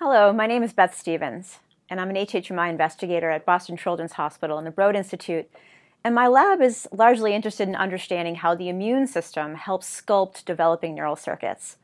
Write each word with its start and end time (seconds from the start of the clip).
Hello, 0.00 0.32
my 0.32 0.46
name 0.46 0.62
is 0.62 0.72
Beth 0.72 0.96
Stevens, 0.96 1.58
and 1.90 2.00
I'm 2.00 2.08
an 2.08 2.14
HHMI 2.14 2.70
investigator 2.70 3.30
at 3.30 3.44
Boston 3.44 3.76
Children's 3.76 4.12
Hospital 4.12 4.56
and 4.56 4.64
the 4.64 4.70
Broad 4.70 4.94
Institute. 4.94 5.50
And 6.04 6.14
my 6.14 6.28
lab 6.28 6.62
is 6.62 6.86
largely 6.92 7.34
interested 7.34 7.66
in 7.66 7.74
understanding 7.74 8.36
how 8.36 8.54
the 8.54 8.68
immune 8.68 9.08
system 9.08 9.56
helps 9.56 10.00
sculpt 10.00 10.44
developing 10.44 10.94
neural 10.94 11.16
circuits. 11.16 11.78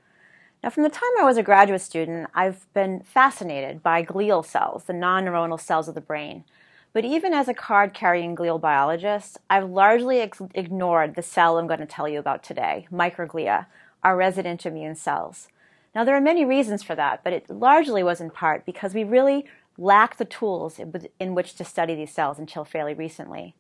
Now, 0.63 0.71
from 0.71 0.85
the 0.85 0.91
time 0.91 1.11
I 1.19 1.25
was 1.25 1.37
a 1.37 1.43
graduate 1.43 1.81
student, 1.81 2.31
I've 2.37 2.73
been 2.73 3.00
fascinated 3.00 3.82
by 3.82 4.05
glial 4.05 4.46
cells, 4.46 4.85
the 4.85 4.93
non 4.93 5.25
neuronal 5.25 5.61
cells 5.61 5.89
of 5.89 5.96
the 5.96 6.01
brain. 6.01 6.45
But 6.93 7.05
even 7.05 7.35
as 7.35 7.49
a 7.49 7.53
card 7.53 7.95
carrying 7.95 8.37
glial 8.37 8.61
biologist, 8.61 9.39
I've 9.51 9.68
largely 9.68 10.21
ignored 10.21 11.17
the 11.17 11.23
cell 11.23 11.59
I'm 11.59 11.67
going 11.67 11.81
to 11.81 11.85
tell 11.85 12.09
you 12.09 12.21
about 12.21 12.45
today, 12.45 12.87
microglia, 12.93 13.67
our 14.04 14.17
resident 14.17 14.65
immune 14.65 14.95
cells. 14.95 15.49
Now, 15.94 16.04
there 16.04 16.16
are 16.16 16.21
many 16.21 16.44
reasons 16.44 16.82
for 16.82 16.94
that, 16.96 17.22
but 17.22 17.32
it 17.32 17.48
largely 17.48 18.03
was 18.03 18.21
in 18.21 18.30
part 18.30 18.66
because 18.66 18.94
we 18.94 19.04
really 19.04 19.44
lacked 19.79 20.18
the 20.18 20.25
tools 20.25 20.80
in 21.20 21.34
which 21.34 21.54
to 21.54 21.64
study 21.64 21.94
these 21.94 22.12
cells 22.12 22.39
until 22.39 22.64
fairly 22.64 22.94
recently. 22.94 23.54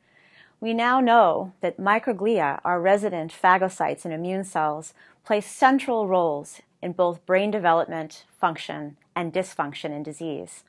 We 0.60 0.74
now 0.74 1.00
know 1.00 1.52
that 1.60 1.78
microglia, 1.78 2.60
our 2.64 2.80
resident 2.80 3.32
phagocytes 3.32 4.04
and 4.04 4.14
immune 4.14 4.44
cells, 4.44 4.94
play 5.24 5.40
central 5.40 6.08
roles 6.08 6.60
in 6.82 6.92
both 6.92 7.26
brain 7.26 7.50
development, 7.50 8.24
function, 8.38 8.96
and 9.14 9.32
dysfunction 9.32 9.90
in 9.90 10.02
disease. 10.02 10.64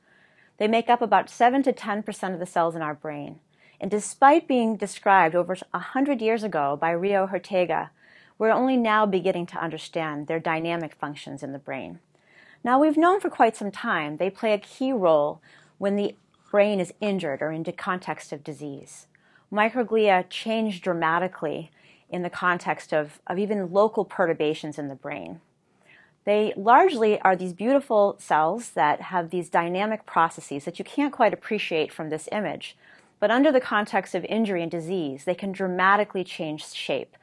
They 0.58 0.68
make 0.68 0.88
up 0.88 1.02
about 1.02 1.30
7 1.30 1.62
to 1.64 1.72
10% 1.72 2.32
of 2.32 2.38
the 2.38 2.46
cells 2.46 2.74
in 2.74 2.82
our 2.82 2.94
brain. 2.94 3.40
And 3.80 3.90
despite 3.90 4.48
being 4.48 4.76
described 4.76 5.34
over 5.34 5.54
100 5.70 6.22
years 6.22 6.42
ago 6.42 6.78
by 6.80 6.90
Rio 6.90 7.26
Hortega 7.26 7.90
we're 8.38 8.50
only 8.50 8.76
now 8.76 9.06
beginning 9.06 9.46
to 9.46 9.62
understand 9.62 10.26
their 10.26 10.40
dynamic 10.40 10.94
functions 10.94 11.42
in 11.42 11.52
the 11.52 11.58
brain. 11.58 12.00
Now, 12.62 12.80
we've 12.80 12.96
known 12.96 13.20
for 13.20 13.30
quite 13.30 13.56
some 13.56 13.70
time 13.70 14.16
they 14.16 14.30
play 14.30 14.52
a 14.52 14.58
key 14.58 14.92
role 14.92 15.40
when 15.78 15.96
the 15.96 16.14
brain 16.50 16.80
is 16.80 16.92
injured 17.00 17.42
or 17.42 17.52
in 17.52 17.62
the 17.62 17.72
context 17.72 18.32
of 18.32 18.44
disease. 18.44 19.06
Microglia 19.52 20.24
change 20.28 20.80
dramatically 20.80 21.70
in 22.10 22.22
the 22.22 22.30
context 22.30 22.92
of, 22.92 23.20
of 23.26 23.38
even 23.38 23.72
local 23.72 24.04
perturbations 24.04 24.78
in 24.78 24.88
the 24.88 24.94
brain. 24.94 25.40
They 26.24 26.52
largely 26.56 27.20
are 27.20 27.36
these 27.36 27.52
beautiful 27.52 28.16
cells 28.18 28.70
that 28.70 29.00
have 29.00 29.30
these 29.30 29.48
dynamic 29.48 30.06
processes 30.06 30.64
that 30.64 30.78
you 30.78 30.84
can't 30.84 31.12
quite 31.12 31.32
appreciate 31.32 31.92
from 31.92 32.10
this 32.10 32.28
image. 32.32 32.76
But 33.20 33.30
under 33.30 33.52
the 33.52 33.60
context 33.60 34.14
of 34.14 34.24
injury 34.24 34.62
and 34.62 34.70
disease, 34.70 35.24
they 35.24 35.36
can 35.36 35.52
dramatically 35.52 36.24
change 36.24 36.66
shape 36.72 37.16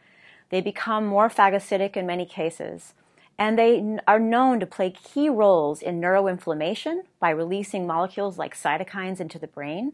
they 0.54 0.62
become 0.62 1.08
more 1.08 1.30
phagocytic 1.30 1.98
in 1.98 2.06
many 2.06 2.28
cases, 2.28 2.94
and 3.40 3.58
they 3.58 3.98
are 4.08 4.20
known 4.20 4.60
to 4.60 4.68
play 4.68 4.92
key 4.92 5.28
roles 5.28 5.82
in 5.82 6.00
neuroinflammation 6.00 7.02
by 7.20 7.32
releasing 7.32 7.88
molecules 7.88 8.38
like 8.38 8.56
cytokines 8.56 9.20
into 9.20 9.40
the 9.40 9.48
brain. 9.48 9.94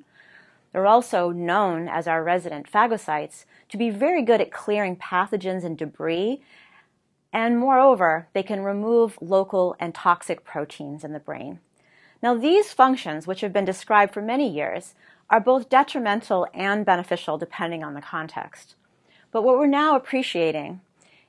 They're 0.74 0.86
also 0.86 1.30
known 1.30 1.88
as 1.88 2.10
our 2.10 2.22
resident 2.22 2.70
phagocytes 2.70 3.46
to 3.70 3.78
be 3.78 3.90
very 3.90 4.22
good 4.22 4.42
at 4.42 4.52
clearing 4.52 4.98
pathogens 4.98 5.64
and 5.64 5.78
debris, 5.78 6.42
and 7.32 7.58
moreover, 7.58 8.28
they 8.34 8.44
can 8.44 8.60
remove 8.60 9.18
local 9.22 9.78
and 9.80 9.96
toxic 9.96 10.44
proteins 10.44 11.06
in 11.06 11.14
the 11.14 11.22
brain. 11.22 11.62
Now, 12.22 12.36
these 12.36 12.74
functions, 12.74 13.26
which 13.26 13.40
have 13.40 13.54
been 13.54 13.64
described 13.64 14.14
for 14.14 14.22
many 14.22 14.50
years, 14.50 14.94
are 15.30 15.40
both 15.40 15.70
detrimental 15.70 16.48
and 16.54 16.86
beneficial 16.86 17.38
depending 17.38 17.82
on 17.82 17.94
the 17.94 18.02
context. 18.02 18.76
But 19.32 19.44
what 19.44 19.58
we're 19.58 19.68
now 19.68 19.96
appreciating 19.96 20.82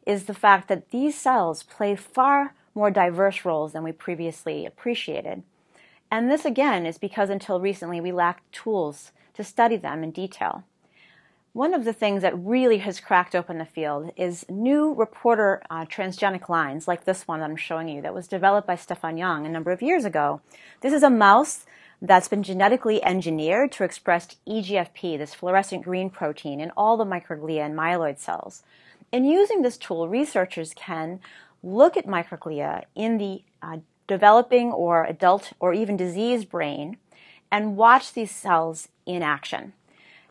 is 0.07 0.25
the 0.25 0.35
fact 0.35 0.69
that 0.69 0.91
these 0.91 1.19
cells 1.19 1.63
play 1.63 1.95
far 1.95 2.55
more 2.75 2.91
diverse 2.91 3.45
roles 3.45 3.73
than 3.73 3.83
we 3.83 3.93
previously 3.93 4.65
appreciated. 4.65 5.43
And 6.11 6.31
this 6.31 6.45
again 6.45 6.87
is 6.87 6.99
because 6.99 7.31
until 7.31 7.61
recently 7.61 8.01
we 8.01 8.13
lacked 8.13 8.53
tools 8.53 9.13
to 9.35 9.45
study 9.45 9.77
them 9.77 10.03
in 10.03 10.11
detail. 10.11 10.65
One 11.53 11.75
of 11.75 11.85
the 11.85 11.93
things 11.93 12.23
that 12.23 12.39
really 12.39 12.79
has 12.79 13.01
cracked 13.01 13.35
open 13.35 13.59
the 13.59 13.65
field 13.65 14.13
is 14.17 14.47
new 14.49 14.95
reporter 14.95 15.63
uh, 15.69 15.85
transgenic 15.85 16.49
lines, 16.49 16.87
like 16.87 17.05
this 17.05 17.27
one 17.27 17.41
that 17.41 17.51
I'm 17.51 17.57
showing 17.57 17.89
you, 17.89 18.01
that 18.03 18.15
was 18.15 18.29
developed 18.29 18.69
by 18.69 18.77
Steffen 18.77 19.19
Jung 19.19 19.47
a 19.47 19.51
number 19.51 19.73
of 19.73 19.83
years 19.83 20.05
ago. 20.05 20.41
This 20.81 20.93
is 20.93 21.03
a 21.03 21.11
mouse 21.11 21.67
that's 22.03 22.29
been 22.29 22.43
genetically 22.43 23.03
engineered 23.05 23.73
to 23.73 23.85
express 23.85 24.37
EGFP, 24.49 25.19
this 25.19 25.35
fluorescent 25.35 25.85
green 25.85 26.11
protein, 26.11 26.61
in 26.61 26.71
all 26.77 26.97
the 26.97 27.05
microglia 27.05 27.65
and 27.67 27.77
myeloid 27.77 28.19
cells. 28.19 28.63
In 29.13 29.25
using 29.25 29.63
this 29.63 29.77
tool, 29.77 30.09
researchers 30.09 30.73
can 30.75 31.21
look 31.63 31.97
at 31.97 32.07
microglia 32.07 32.85
in 32.95 33.19
the 33.19 33.43
uh, 33.63 33.79
developing 34.07 34.73
or 34.73 35.05
adult 35.05 35.53
or 35.61 35.75
even 35.75 35.97
diseased 35.97 36.49
brain 36.49 36.97
and 37.51 37.77
watch 37.77 38.13
these 38.13 38.31
cells 38.31 38.89
in 39.05 39.23
action. 39.23 39.73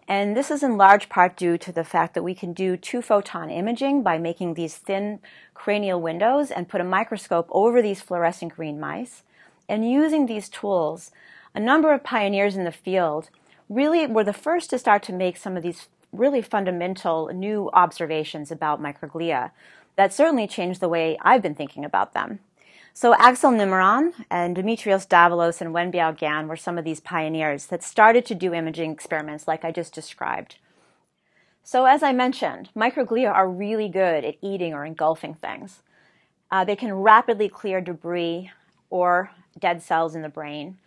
And 0.07 0.35
this 0.35 0.49
is 0.49 0.63
in 0.63 0.75
large 0.75 1.07
part 1.07 1.37
due 1.37 1.57
to 1.59 1.71
the 1.71 1.83
fact 1.83 2.15
that 2.15 2.23
we 2.23 2.33
can 2.33 2.51
do 2.51 2.75
two 2.75 3.01
photon 3.01 3.51
imaging 3.51 4.01
by 4.01 4.17
making 4.17 4.55
these 4.55 4.75
thin 4.75 5.19
cranial 5.53 6.01
windows 6.01 6.49
and 6.49 6.67
put 6.67 6.81
a 6.81 6.85
microscope 6.85 7.47
over 7.51 7.79
these 7.79 8.01
fluorescent 8.01 8.55
green 8.55 8.79
mice. 8.79 9.21
And 9.67 9.89
using 9.89 10.25
these 10.25 10.49
tools, 10.49 11.11
a 11.53 11.59
number 11.59 11.93
of 11.93 12.03
pioneers 12.03 12.55
in 12.55 12.63
the 12.63 12.71
field 12.71 13.29
really 13.69 14.05
were 14.07 14.23
the 14.23 14.33
first 14.33 14.69
to 14.69 14.79
start 14.79 15.03
to 15.03 15.13
make 15.13 15.37
some 15.37 15.55
of 15.55 15.63
these 15.63 15.87
really 16.11 16.41
fundamental 16.41 17.29
new 17.33 17.69
observations 17.73 18.51
about 18.51 18.81
microglia 18.81 19.51
that 19.95 20.13
certainly 20.13 20.47
changed 20.47 20.79
the 20.79 20.89
way 20.89 21.17
I've 21.21 21.41
been 21.41 21.55
thinking 21.55 21.85
about 21.85 22.13
them. 22.13 22.39
So 22.93 23.13
Axel 23.15 23.51
Nimmerjahn 23.51 24.13
and 24.29 24.55
Dimitrios 24.55 25.07
Davalos 25.07 25.61
and 25.61 25.73
Wenbiao 25.73 26.17
Gan 26.17 26.47
were 26.47 26.57
some 26.57 26.77
of 26.77 26.83
these 26.83 26.99
pioneers 26.99 27.67
that 27.67 27.83
started 27.83 28.25
to 28.25 28.35
do 28.35 28.53
imaging 28.53 28.91
experiments 28.91 29.47
like 29.47 29.63
I 29.63 29.71
just 29.71 29.93
described. 29.93 30.57
So 31.63 31.85
as 31.85 32.01
I 32.01 32.11
mentioned, 32.11 32.69
microglia 32.75 33.31
are 33.31 33.47
really 33.47 33.89
good 33.89 34.25
at 34.25 34.37
eating 34.41 34.73
or 34.73 34.85
engulfing 34.85 35.35
things. 35.35 35.81
Uh, 36.51 36.65
they 36.65 36.75
can 36.75 36.93
rapidly 36.93 37.47
clear 37.47 37.79
debris 37.79 38.51
or 38.89 39.31
dead 39.59 39.83
cells 39.83 40.15
in 40.15 40.23
the 40.23 40.29
brain 40.29 40.77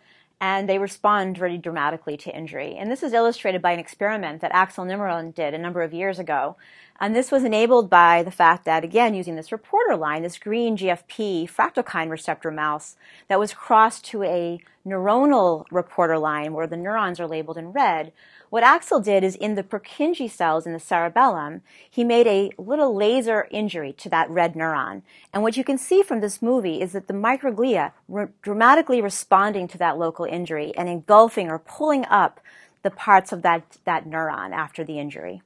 and 0.43 0.67
they 0.67 0.77
respond 0.77 1.37
very 1.37 1.57
dramatically 1.57 2.17
to 2.17 2.35
injury. 2.35 2.75
And 2.75 2.91
this 2.91 3.01
is 3.01 3.13
illustrated 3.13 3.61
by 3.61 3.71
an 3.71 3.79
experiment 3.79 4.41
that 4.41 4.51
Axel 4.53 4.83
Nimmerjahn 4.83 5.33
did 5.33 5.53
a 5.53 5.57
number 5.57 5.81
of 5.83 5.93
years 5.93 6.19
ago. 6.19 6.57
And 6.99 7.15
this 7.15 7.31
was 7.31 7.45
enabled 7.45 7.89
by 7.89 8.23
the 8.23 8.29
fact 8.29 8.65
that, 8.65 8.83
again, 8.83 9.13
using 9.13 9.37
this 9.37 9.53
reporter 9.53 9.95
line, 9.95 10.21
this 10.21 10.37
green 10.37 10.75
GFP 10.75 11.49
fractalkine 11.49 12.09
receptor 12.09 12.51
mouse 12.51 12.97
that 13.29 13.39
was 13.39 13.53
crossed 13.53 14.03
to 14.07 14.23
a 14.23 14.59
neuronal 14.85 15.63
reporter 15.71 16.19
line 16.19 16.51
where 16.51 16.67
the 16.67 16.75
neurons 16.75 17.21
are 17.21 17.27
labeled 17.27 17.57
in 17.57 17.71
red, 17.71 18.11
what 18.53 18.61
Axel 18.61 18.99
did 18.99 19.23
is 19.23 19.35
in 19.35 19.55
the 19.55 19.63
Purkinje 19.63 20.29
cells 20.29 20.67
in 20.67 20.73
the 20.73 20.79
cerebellum, 20.79 21.63
he 21.89 22.03
made 22.03 22.27
a 22.27 22.51
little 22.59 22.95
laser 22.95 23.47
injury 23.49 23.93
to 23.93 24.09
that 24.09 24.29
red 24.29 24.53
neuron. 24.53 25.01
And 25.33 25.41
what 25.41 25.57
you 25.57 25.63
can 25.63 25.79
see 25.79 26.03
from 26.03 26.19
this 26.19 26.39
movie 26.39 26.79
is 26.79 26.91
that 26.91 27.07
the 27.07 27.15
microglia 27.15 27.93
were 28.07 28.31
dramatically 28.43 29.01
responding 29.01 29.67
to 29.69 29.79
that 29.79 29.97
local 29.97 30.25
injury 30.25 30.71
and 30.77 30.87
engulfing 30.87 31.49
or 31.49 31.57
pulling 31.57 32.05
up 32.05 32.39
the 32.83 32.91
parts 32.91 33.31
of 33.31 33.41
that, 33.41 33.79
that 33.85 34.05
neuron 34.05 34.51
after 34.51 34.83
the 34.83 34.99
injury. 34.99 35.41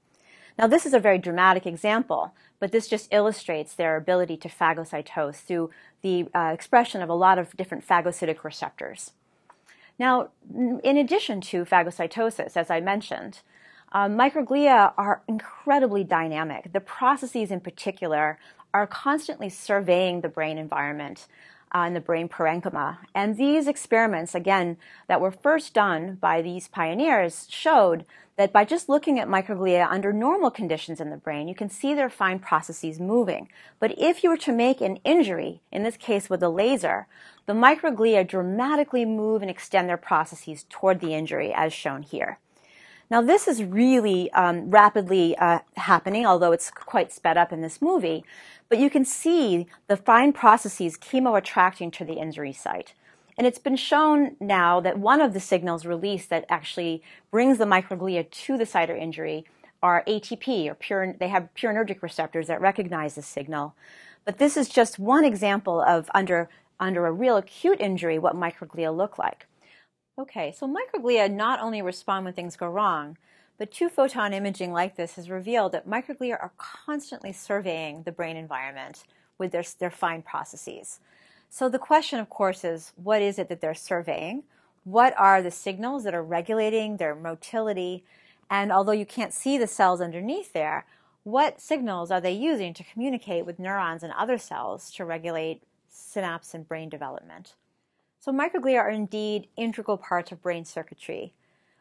Now, 0.60 0.68
this 0.68 0.86
is 0.86 0.94
a 0.94 1.00
very 1.00 1.18
dramatic 1.18 1.66
example, 1.66 2.34
but 2.60 2.74
this 2.74 2.90
just 2.90 3.08
illustrates 3.14 3.74
their 3.74 3.96
ability 3.96 4.36
to 4.36 4.50
phagocytose 4.50 5.38
through 5.38 5.70
the 6.02 6.28
uh, 6.36 6.52
expression 6.54 7.02
of 7.02 7.08
a 7.08 7.14
lot 7.14 7.40
of 7.40 7.56
different 7.56 7.88
phagocytic 7.88 8.44
receptors. 8.44 9.14
Now, 10.00 10.30
in 10.84 10.98
addition 10.98 11.42
to 11.42 11.66
phagocytosis, 11.66 12.56
as 12.56 12.70
I 12.70 12.80
mentioned, 12.80 13.42
uh, 13.92 14.08
microglia 14.08 14.94
are 14.98 15.24
incredibly 15.28 16.04
dynamic. 16.04 16.72
The 16.74 16.82
processes 16.82 17.52
in 17.52 17.62
particular 17.62 18.38
are 18.74 18.86
constantly 18.86 19.50
surveying 19.50 20.22
the 20.22 20.30
brain 20.30 20.58
environment 20.58 21.28
uh, 21.74 21.80
and 21.80 21.96
the 21.96 22.02
brain 22.02 22.30
parenchyma. 22.30 22.98
And 23.14 23.38
these 23.38 23.68
experiments, 23.68 24.34
again, 24.34 24.78
that 25.08 25.22
were 25.22 25.32
first 25.32 25.74
done 25.74 26.16
by 26.16 26.42
these 26.42 26.68
pioneers 26.68 27.48
showed 27.50 28.06
that 28.38 28.54
by 28.54 28.64
just 28.64 28.88
looking 28.88 29.20
at 29.20 29.28
microglia 29.28 29.88
under 29.90 30.14
normal 30.14 30.52
conditions 30.52 31.02
in 31.02 31.10
the 31.10 31.18
brain, 31.18 31.48
you 31.48 31.56
can 31.56 31.70
see 31.70 31.94
their 31.94 32.10
fine 32.10 32.40
processes 32.40 33.00
moving. 33.00 33.50
But 33.80 33.98
if 33.98 34.24
you 34.24 34.30
were 34.30 34.38
to 34.38 34.54
make 34.54 34.80
an 34.80 35.00
injury, 35.04 35.62
in 35.72 35.84
this 35.84 35.98
case 35.98 36.30
with 36.30 36.44
a 36.44 36.50
laser, 36.50 37.08
the 37.48 37.54
microglia 37.54 38.28
dramatically 38.28 39.06
move 39.06 39.42
and 39.42 39.50
extend 39.50 39.90
their 39.90 39.98
processes 39.98 40.66
toward 40.70 41.00
the 41.00 41.14
injury, 41.14 41.52
as 41.54 41.74
shown 41.74 42.04
here. 42.04 42.40
Now, 43.10 43.22
this 43.22 43.48
is 43.48 43.64
really 43.64 44.32
um, 44.34 44.70
rapidly 44.70 45.38
uh, 45.38 45.60
happening, 45.78 46.26
although 46.26 46.52
it's 46.52 46.70
quite 46.70 47.14
sped 47.14 47.38
up 47.38 47.54
in 47.54 47.62
this 47.62 47.82
movie. 47.82 48.26
But 48.70 48.80
you 48.80 48.90
can 48.90 49.06
see 49.06 49.68
the 49.88 49.96
fine 49.96 50.34
processes 50.34 50.98
chemo 50.98 51.38
attracting 51.38 51.92
to 51.92 52.06
the 52.06 52.16
injury 52.16 52.52
site. 52.52 52.94
And 53.38 53.48
it's 53.48 53.60
been 53.60 53.76
shown 53.76 54.36
now 54.40 54.82
that 54.82 55.00
one 55.00 55.22
of 55.22 55.34
the 55.34 55.40
signals 55.40 55.86
released 55.86 56.30
that 56.32 56.46
actually 56.50 57.02
brings 57.32 57.60
the 57.60 57.66
microglia 57.66 58.30
to 58.30 58.58
the 58.58 58.66
site 58.66 58.90
of 58.90 58.98
injury 58.98 59.46
are 59.82 60.04
ATP, 60.08 60.68
or 60.68 60.74
pure, 60.74 61.14
they 61.20 61.28
have 61.28 61.50
purinergic 61.56 62.02
receptors 62.02 62.48
that 62.48 62.60
recognize 62.60 63.16
the 63.16 63.22
signal. 63.22 63.76
But 64.26 64.40
this 64.40 64.58
is 64.58 64.68
just 64.68 65.00
one 65.00 65.24
example 65.24 65.82
of 65.82 66.10
under 66.14 66.50
under 66.80 67.08
a 67.08 67.12
real 67.12 67.38
acute 67.38 67.80
injury 67.80 68.20
what 68.20 68.36
microglia 68.36 68.96
look 68.96 69.18
like. 69.18 69.48
Okay, 70.20 70.52
so 70.52 70.68
microglia 70.68 71.32
not 71.32 71.60
only 71.60 71.80
respond 71.84 72.26
when 72.26 72.34
things 72.34 72.56
go 72.58 72.68
wrong, 72.68 73.18
but 73.60 73.72
two 73.72 73.88
photon 73.88 74.34
imaging 74.34 74.74
like 74.74 74.96
this 74.96 75.14
has 75.14 75.30
revealed 75.30 75.74
that 75.74 75.88
microglia 75.88 76.32
are 76.42 76.52
constantly 76.58 77.32
surveying 77.32 78.02
the 78.02 78.12
brain 78.12 78.36
environment 78.36 79.04
with 79.38 79.52
their, 79.52 79.64
their 79.78 79.92
fine 79.92 80.24
processes. 80.24 81.00
So 81.52 81.70
the 81.70 81.78
question, 81.78 82.20
of 82.20 82.32
course, 82.32 82.64
is 82.64 82.94
what 82.96 83.22
is 83.22 83.38
it 83.38 83.48
that 83.50 83.62
they're 83.62 83.76
surveying? 83.76 84.42
What 84.86 85.14
are 85.20 85.44
the 85.44 85.52
signals 85.52 86.04
that 86.04 86.16
are 86.16 86.24
regulating 86.24 86.98
their 86.98 87.14
motility? 87.14 88.04
And 88.50 88.72
although 88.72 88.94
you 88.94 89.06
can't 89.06 89.34
see 89.34 89.60
the 89.60 89.68
cells 89.68 90.02
underneath 90.02 90.52
there, 90.52 90.88
what 91.26 91.62
signals 91.62 92.10
are 92.10 92.22
they 92.22 92.32
using 92.32 92.74
to 92.74 92.84
communicate 92.84 93.46
with 93.46 93.60
neurons 93.60 94.02
and 94.02 94.14
other 94.14 94.40
cells 94.40 94.92
to 94.94 95.06
regulate 95.06 95.62
synapse 95.88 96.56
and 96.56 96.68
brain 96.68 96.90
development? 96.90 97.54
So 98.20 98.32
microglia 98.32 98.80
are 98.80 98.90
indeed 98.90 99.48
integral 99.56 99.98
parts 99.98 100.32
of 100.32 100.42
brain 100.42 100.66
circuitry. 100.66 101.34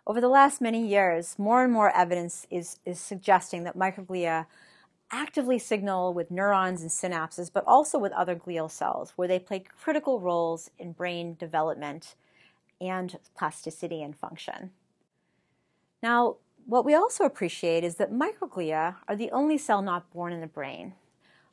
Over 0.06 0.20
the 0.20 0.28
last 0.28 0.60
many 0.60 0.86
years, 0.86 1.36
more 1.38 1.64
and 1.64 1.72
more 1.72 1.90
evidence 1.90 2.46
is, 2.50 2.78
is 2.84 3.00
suggesting 3.00 3.64
that 3.64 3.76
microglia 3.76 4.46
actively 5.10 5.58
signal 5.58 6.12
with 6.14 6.30
neurons 6.30 6.82
and 6.82 6.90
synapses, 6.90 7.50
but 7.52 7.64
also 7.66 7.98
with 7.98 8.12
other 8.12 8.36
glial 8.36 8.70
cells, 8.70 9.12
where 9.16 9.28
they 9.28 9.38
play 9.38 9.64
critical 9.80 10.20
roles 10.20 10.70
in 10.78 10.92
brain 10.92 11.36
development 11.38 12.14
and 12.80 13.18
plasticity 13.36 14.02
and 14.02 14.16
function. 14.16 14.70
Now, 16.02 16.36
what 16.66 16.84
we 16.84 16.94
also 16.94 17.24
appreciate 17.24 17.84
is 17.84 17.96
that 17.96 18.12
microglia 18.12 18.96
are 19.08 19.16
the 19.16 19.30
only 19.30 19.58
cell 19.58 19.82
not 19.82 20.12
born 20.12 20.32
in 20.32 20.40
the 20.40 20.46
brain. 20.46 20.94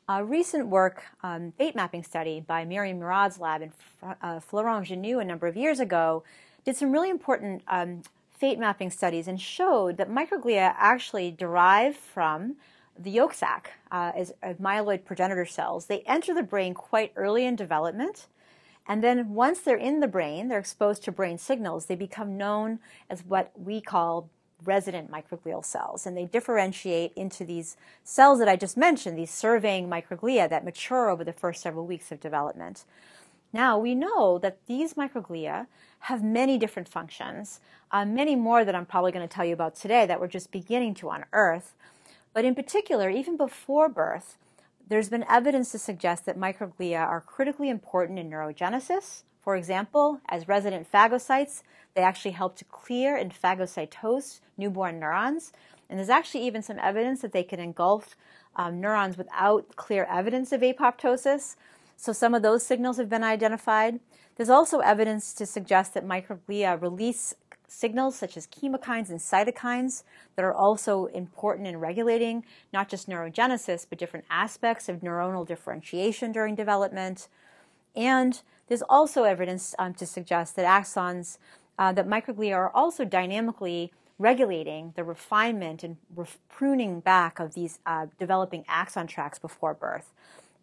A 0.10 0.22
recent 0.22 0.68
work, 0.68 1.04
um, 1.22 1.54
fate 1.58 1.76
mapping 1.76 2.04
study 2.04 2.42
by 2.42 2.66
Miriam 2.66 3.00
Merad's 3.00 3.40
lab 3.40 3.62
in 3.62 3.72
uh, 4.22 4.42
Florent 4.42 4.88
Ginhoux 4.88 5.22
a 5.22 5.24
number 5.24 5.48
of 5.48 5.56
years 5.56 5.80
ago, 5.80 6.26
did 6.66 6.76
some 6.76 6.92
really 6.92 7.10
important 7.10 7.64
um, 7.70 8.02
fate 8.30 8.60
mapping 8.60 8.90
studies 8.90 9.30
and 9.30 9.40
showed 9.40 9.96
that 9.96 10.10
microglia 10.10 10.74
actually 10.78 11.32
derive 11.32 11.96
from 11.96 12.58
the 13.00 13.12
yolk 13.12 13.34
sac 13.34 13.72
uh, 13.92 14.12
as, 14.14 14.34
as 14.42 14.58
myeloid 14.58 15.06
progenitor 15.06 15.46
cells. 15.46 15.86
They 15.86 16.02
enter 16.02 16.34
the 16.34 16.44
brain 16.44 16.74
quite 16.74 17.14
early 17.16 17.46
in 17.46 17.56
development. 17.56 18.28
And 18.86 19.02
then 19.02 19.34
once 19.34 19.62
they're 19.62 19.78
in 19.78 20.02
the 20.02 20.08
brain, 20.10 20.50
they're 20.50 20.60
exposed 20.60 21.06
to 21.06 21.14
brain 21.14 21.38
signals, 21.38 21.86
they 21.86 21.96
become 21.96 22.36
known 22.38 22.80
as 23.10 23.24
what 23.24 23.52
we 23.56 23.80
call 23.80 24.30
resident 24.66 25.12
microglial 25.12 25.64
cells. 25.64 26.06
And 26.06 26.16
they 26.16 26.26
differentiate 26.26 27.14
into 27.16 27.44
these 27.46 27.78
cells 28.04 28.40
that 28.40 28.48
I 28.48 28.56
just 28.56 28.78
mentioned, 28.78 29.18
these 29.18 29.32
surveying 29.32 29.90
microglia 29.90 30.50
that 30.50 30.66
mature 30.66 31.10
over 31.10 31.24
the 31.24 31.34
first 31.34 31.62
several 31.62 31.86
weeks 31.86 32.12
of 32.12 32.20
development. 32.20 32.86
Now, 33.52 33.78
we 33.78 33.94
know 33.94 34.40
that 34.40 34.66
these 34.66 34.96
microglia 34.96 35.68
have 36.00 36.24
many 36.24 36.58
different 36.58 36.90
functions, 36.90 37.60
uh, 37.92 38.04
many 38.04 38.36
more 38.36 38.66
that 38.66 38.76
I'm 38.76 38.86
probably 38.86 39.12
going 39.12 39.28
to 39.28 39.34
tell 39.34 39.46
you 39.46 39.54
about 39.54 39.76
today 39.76 40.06
that 40.08 40.20
we're 40.20 40.28
just 40.28 40.52
beginning 40.52 40.96
to 40.96 41.10
unearth. 41.10 41.76
But 42.34 42.46
in 42.46 42.56
particular, 42.56 43.10
even 43.10 43.38
before 43.38 43.90
birth, 43.90 44.38
there's 44.88 45.10
been 45.10 45.26
evidence 45.30 45.72
to 45.72 45.80
suggest 45.80 46.26
that 46.26 46.38
microglia 46.38 47.00
are 47.00 47.22
critically 47.22 47.70
important 47.70 48.20
in 48.20 48.30
neurogenesis. 48.30 49.24
For 49.44 49.58
example, 49.58 50.22
as 50.30 50.48
resident 50.48 50.90
phagocytes, 50.90 51.64
they 51.96 52.02
actually 52.02 52.32
help 52.32 52.56
to 52.58 52.66
clear 52.66 53.16
and 53.16 53.34
phagocytose 53.34 54.40
newborn 54.58 55.00
neurons. 55.00 55.52
And 55.90 56.00
there's 56.00 56.10
actually 56.10 56.48
even 56.48 56.62
some 56.62 56.80
evidence 56.80 57.22
that 57.22 57.34
they 57.34 57.44
can 57.44 57.60
engulf 57.60 58.16
um, 58.56 58.80
neurons 58.80 59.18
without 59.18 59.76
clear 59.76 60.06
evidence 60.06 60.52
of 60.54 60.62
apoptosis. 60.62 61.56
So 61.98 62.14
some 62.14 62.34
of 62.34 62.42
those 62.42 62.66
signals 62.66 62.98
have 62.98 63.10
been 63.10 63.24
identified. 63.24 64.00
There's 64.38 64.50
also 64.50 64.80
evidence 64.80 65.34
to 65.34 65.46
suggest 65.46 65.94
that 65.94 66.06
microglia 66.06 66.82
release 66.82 67.36
signals 67.68 68.16
such 68.16 68.38
as 68.38 68.48
chemokines 68.48 69.10
and 69.10 69.20
cytokines 69.20 70.04
that 70.36 70.46
are 70.46 70.54
also 70.54 71.06
important 71.08 71.68
in 71.68 71.78
regulating 71.78 72.46
not 72.72 72.88
just 72.88 73.10
neurogenesis, 73.10 73.86
but 73.90 73.98
different 73.98 74.26
aspects 74.30 74.88
of 74.88 75.02
neuronal 75.02 75.46
differentiation 75.46 76.32
during 76.32 76.56
development. 76.56 77.28
And 77.96 78.42
there's 78.68 78.84
also 78.84 79.24
evidence 79.24 79.76
um, 79.80 79.94
to 79.96 80.06
suggest 80.06 80.56
that 80.56 80.66
axons, 80.66 81.38
uh, 81.78 81.92
that 81.94 82.08
microglia 82.08 82.56
are 82.56 82.72
also 82.74 83.06
dynamically 83.06 83.92
regulating 84.20 84.94
the 84.96 85.04
refinement 85.04 85.84
and 85.84 85.98
pruning 86.50 87.00
back 87.00 87.40
of 87.40 87.56
these 87.56 87.80
uh, 87.86 88.06
developing 88.20 88.64
axon 88.68 89.08
tracts 89.08 89.40
before 89.40 89.74
birth, 89.74 90.14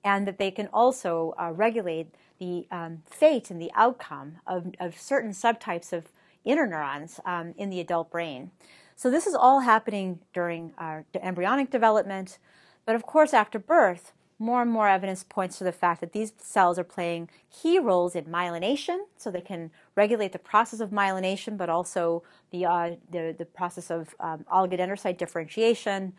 and 0.04 0.26
that 0.26 0.38
they 0.38 0.50
can 0.50 0.68
also 0.72 1.34
uh, 1.38 1.50
regulate 1.52 2.06
the 2.38 2.66
um, 2.70 3.02
fate 3.04 3.50
and 3.50 3.60
the 3.60 3.70
outcome 3.74 4.36
of, 4.46 4.74
of 4.80 4.98
certain 4.98 5.30
subtypes 5.30 5.92
of 5.92 6.08
interneurons 6.46 7.20
um, 7.26 7.54
in 7.58 7.68
the 7.68 7.80
adult 7.80 8.10
brain. 8.10 8.50
So 8.96 9.10
this 9.10 9.26
is 9.26 9.34
all 9.34 9.60
happening 9.60 10.20
during 10.32 10.72
our 10.78 11.04
embryonic 11.22 11.70
development, 11.70 12.38
but 12.86 12.94
of 12.94 13.02
course 13.02 13.34
after 13.34 13.58
birth, 13.58 14.12
more 14.40 14.62
and 14.62 14.70
more 14.70 14.88
evidence 14.88 15.22
points 15.22 15.58
to 15.58 15.64
the 15.64 15.70
fact 15.70 16.00
that 16.00 16.12
these 16.12 16.32
cells 16.38 16.78
are 16.78 16.84
playing 16.84 17.28
key 17.52 17.78
roles 17.78 18.16
in 18.16 18.24
myelination, 18.24 18.98
so 19.18 19.30
they 19.30 19.42
can 19.42 19.70
regulate 19.94 20.32
the 20.32 20.38
process 20.38 20.80
of 20.80 20.90
myelination, 20.90 21.58
but 21.58 21.68
also 21.68 22.22
the, 22.50 22.64
uh, 22.64 22.90
the, 23.10 23.34
the, 23.36 23.44
process 23.44 23.90
of 23.90 24.14
um, 24.18 24.44
oligodendrocyte 24.50 25.18
differentiation. 25.18 26.14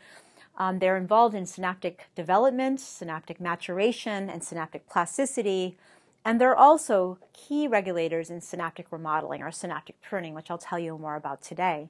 Um, 0.56 0.78
they're 0.78 0.98
involved 0.98 1.34
in 1.34 1.48
synaptic 1.48 2.10
development, 2.16 2.80
synaptic 2.80 3.42
maturation, 3.42 4.30
and 4.30 4.44
synaptic 4.44 4.88
plasticity. 4.88 5.76
And 6.24 6.40
they're 6.40 6.56
also 6.56 7.18
key 7.34 7.68
regulators 7.68 8.30
in 8.30 8.42
synaptic 8.42 8.92
remodeling 8.92 9.42
or 9.42 9.52
synaptic 9.52 10.00
pruning, 10.04 10.36
which 10.36 10.52
I'll 10.52 10.60
tell 10.60 10.78
you 10.78 10.96
more 10.96 11.16
about 11.16 11.42
today. 11.42 11.90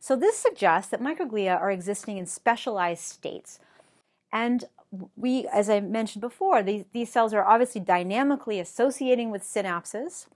So 0.00 0.16
this 0.16 0.36
suggests 0.36 0.90
that 0.90 1.00
microglia 1.00 1.60
are 1.60 1.70
existing 1.70 2.18
in 2.18 2.26
specialized 2.26 3.04
states. 3.04 3.60
And 4.32 4.64
we, 5.16 5.46
as 5.46 5.70
I 5.70 5.80
mentioned 5.80 6.20
before, 6.20 6.62
these, 6.62 6.84
these 6.92 7.10
cells 7.10 7.32
are 7.32 7.44
obviously 7.44 7.80
dynamically 7.80 8.60
associating 8.60 9.30
with 9.30 9.42
synapses. 9.42 10.26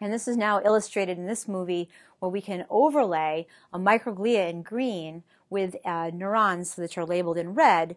And 0.00 0.12
this 0.12 0.28
is 0.28 0.36
now 0.36 0.60
illustrated 0.64 1.18
in 1.18 1.26
this 1.26 1.48
movie 1.48 1.88
where 2.18 2.30
we 2.30 2.40
can 2.40 2.66
overlay 2.68 3.46
a 3.72 3.78
microglia 3.78 4.48
in 4.48 4.62
green 4.62 5.22
with 5.50 5.76
uh, 5.84 6.10
neurons 6.12 6.76
which 6.76 6.98
are 6.98 7.06
labeled 7.06 7.38
in 7.38 7.54
red. 7.54 7.96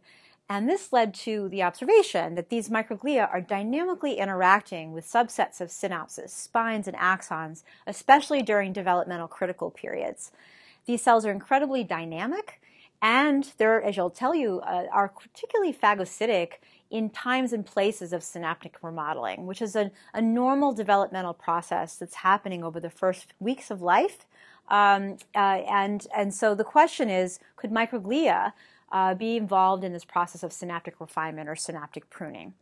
And 0.49 0.67
this 0.67 0.91
led 0.91 1.13
to 1.15 1.47
the 1.49 1.63
observation 1.63 2.35
that 2.35 2.49
these 2.49 2.69
microglia 2.69 3.29
are 3.31 3.41
dynamically 3.41 4.15
interacting 4.15 4.93
with 4.93 5.05
subsets 5.09 5.61
of 5.61 5.69
synapses, 5.69 6.29
spines, 6.29 6.87
and 6.87 6.97
axons, 6.97 7.63
especially 7.85 8.41
during 8.41 8.73
developmental 8.73 9.27
critical 9.27 9.69
periods. 9.69 10.31
These 10.85 11.01
cells 11.01 11.25
are 11.25 11.31
incredibly 11.31 11.83
dynamic 11.83 12.60
and 13.01 13.51
they're, 13.57 13.81
as 13.81 13.97
I'll 13.97 14.09
tell 14.09 14.35
you, 14.35 14.59
uh, 14.61 14.85
are 14.91 15.09
particularly 15.09 15.73
phagocytic 15.73 16.53
in 16.89 17.09
times 17.09 17.53
and 17.53 17.65
places 17.65 18.13
of 18.13 18.21
synaptic 18.23 18.77
remodeling, 18.83 19.47
which 19.47 19.61
is 19.61 19.75
a, 19.75 19.91
a 20.13 20.21
normal 20.21 20.73
developmental 20.73 21.33
process 21.33 21.95
that's 21.95 22.15
happening 22.15 22.63
over 22.63 22.79
the 22.79 22.89
first 22.89 23.33
weeks 23.39 23.71
of 23.71 23.81
life. 23.81 24.25
Um, 24.67 25.17
uh, 25.33 25.63
and, 25.69 26.05
and 26.15 26.33
so 26.33 26.53
the 26.53 26.63
question 26.63 27.09
is, 27.09 27.39
could 27.55 27.71
microglia 27.71 28.53
uh, 28.91 29.15
be 29.15 29.37
involved 29.37 29.83
in 29.83 29.93
this 29.93 30.05
process 30.05 30.43
of 30.43 30.51
synaptic 30.53 30.99
refinement 30.99 31.49
or 31.49 31.55
synaptic 31.55 32.09
pruning. 32.09 32.53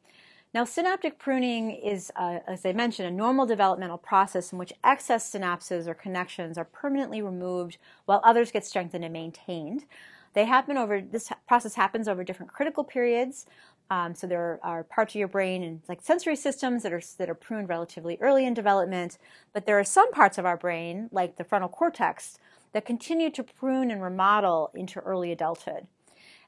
Now, 0.53 0.63
synaptic 0.63 1.19
pruning 1.19 1.71
is, 1.71 2.11
uh, 2.15 2.39
as 2.47 2.65
I 2.65 2.73
mentioned, 2.73 3.07
a 3.07 3.11
normal 3.11 3.45
developmental 3.45 3.99
process 3.99 4.51
in 4.51 4.57
which 4.57 4.73
excess 4.83 5.31
synapses 5.31 5.85
or 5.85 5.93
connections 5.93 6.57
are 6.57 6.65
permanently 6.65 7.21
removed 7.21 7.77
while 8.05 8.19
others 8.23 8.51
get 8.51 8.65
strengthened 8.65 9.03
and 9.03 9.13
maintained. 9.13 9.85
They 10.33 10.45
happen 10.45 10.77
over, 10.77 11.01
this 11.01 11.31
process 11.47 11.75
happens 11.75 12.07
over 12.07 12.23
different 12.23 12.51
critical 12.51 12.83
periods. 12.83 13.45
Um, 13.91 14.13
so 14.13 14.27
there 14.27 14.59
are 14.61 14.83
parts 14.83 15.15
of 15.15 15.19
your 15.19 15.27
brain 15.27 15.63
and 15.63 15.81
like 15.89 16.01
sensory 16.01 16.35
systems 16.35 16.83
that 16.83 16.93
are 16.93 17.01
that 17.17 17.29
are 17.29 17.35
pruned 17.35 17.69
relatively 17.69 18.17
early 18.21 18.45
in 18.45 18.53
development, 18.53 19.17
but 19.51 19.65
there 19.65 19.79
are 19.79 19.83
some 19.83 20.11
parts 20.11 20.37
of 20.37 20.45
our 20.45 20.57
brain, 20.57 21.09
like 21.11 21.37
the 21.37 21.43
frontal 21.43 21.69
cortex, 21.69 22.37
that 22.73 22.85
continue 22.85 23.31
to 23.31 23.43
prune 23.43 23.89
and 23.89 24.03
remodel 24.03 24.69
into 24.75 24.99
early 24.99 25.31
adulthood. 25.31 25.87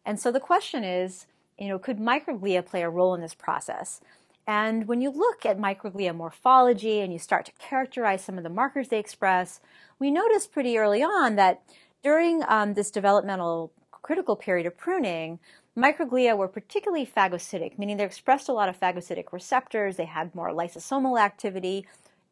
And 0.05 0.19
so 0.19 0.31
the 0.31 0.39
question 0.39 0.83
is, 0.83 1.25
you 1.57 1.67
know, 1.67 1.79
could 1.79 1.97
microglia 1.97 2.63
play 2.63 2.83
a 2.83 2.89
role 2.89 3.15
in 3.15 3.21
this 3.21 3.33
process? 3.33 4.01
And 4.47 4.88
when 4.88 5.01
you 5.01 5.11
look 5.11 5.45
at 5.45 5.59
microglia 5.59 6.15
morphology 6.15 7.00
and 7.00 7.13
you 7.13 7.19
start 7.19 7.45
to 7.45 7.51
characterize 7.53 8.23
some 8.23 8.38
of 8.38 8.43
the 8.43 8.50
markers 8.50 8.89
they 8.89 9.00
express, 9.00 9.61
we 10.00 10.11
notice 10.11 10.47
pretty 10.47 10.77
early 10.77 11.03
on 11.03 11.35
that 11.35 11.61
during 12.03 12.43
um, 12.48 12.74
this 12.74 12.91
developmental 12.91 13.72
critical 13.91 14.36
period 14.36 14.65
of 14.65 14.77
pruning, 14.77 15.39
microglia 15.77 16.36
were 16.36 16.48
particularly 16.48 17.05
phagocytic, 17.05 17.77
meaning 17.77 17.98
they 17.98 18.03
expressed 18.03 18.50
a 18.50 18.53
lot 18.53 18.70
of 18.70 18.79
phagocytic 18.79 19.31
receptors, 19.31 19.96
they 19.96 20.05
had 20.05 20.34
more 20.36 20.50
lysosomal 20.50 21.20
activity 21.20 21.86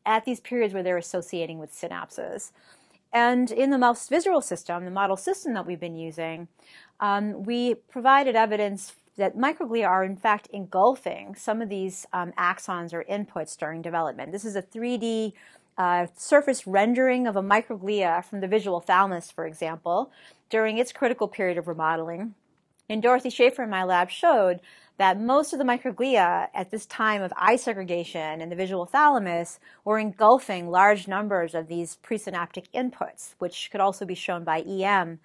at 0.06 0.26
these 0.26 0.40
periods 0.40 0.74
where 0.74 0.84
they're 0.84 0.98
associating 0.98 1.60
with 1.60 1.72
synapses. 1.72 2.52
And 3.12 3.52
in 3.52 3.70
the 3.70 3.78
mouse 3.78 4.08
visual 4.08 4.42
system, 4.42 4.86
the 4.86 4.92
model 4.92 5.18
system 5.18 5.54
that 5.54 5.66
we've 5.66 5.80
been 5.80 5.98
using, 5.98 6.48
um, 7.00 7.44
we 7.44 7.76
provided 7.76 8.36
evidence 8.36 8.94
that 9.18 9.38
microglia 9.38 9.88
are 9.88 10.04
in 10.04 10.16
fact 10.16 10.48
engulfing 10.54 11.36
some 11.36 11.62
of 11.62 11.70
these 11.70 12.06
um, 12.14 12.32
axons 12.38 12.94
or 12.94 13.04
inputs 13.04 13.58
during 13.58 13.82
development. 13.82 14.32
This 14.32 14.46
is 14.46 14.56
a 14.56 14.62
3D 14.62 15.34
uh, 15.80 16.08
surface 16.16 16.68
rendering 16.68 17.26
of 17.26 17.38
a 17.38 17.42
microglia 17.42 18.24
from 18.24 18.42
the 18.42 18.48
visual 18.48 18.82
thalamus, 18.82 19.32
for 19.32 19.48
example, 19.48 20.12
during 20.50 20.78
its 20.78 20.92
critical 20.92 21.28
period 21.28 21.58
of 21.58 21.68
remodeling. 21.68 22.36
And 22.90 23.02
Dorothy 23.02 23.30
Schafer 23.30 23.64
in 23.64 23.70
my 23.70 23.86
lab 23.86 24.10
showed 24.10 24.60
that 24.98 25.20
most 25.20 25.54
of 25.54 25.60
the 25.60 25.66
microglia 25.66 26.50
at 26.54 26.72
this 26.72 26.86
time 26.86 27.22
of 27.22 27.32
eye 27.38 27.56
segregation 27.56 28.42
in 28.42 28.50
the 28.50 28.56
visual 28.56 28.86
thalamus 28.86 29.60
were 29.86 29.98
engulfing 29.98 30.70
large 30.70 31.08
numbers 31.08 31.56
of 31.56 31.68
these 31.68 31.98
presynaptic 32.04 32.66
inputs, 32.76 33.36
which 33.40 33.70
could 33.72 33.80
also 33.80 34.06
be 34.06 34.16
shown 34.16 34.44
by 34.44 34.60
EM. 34.60 35.20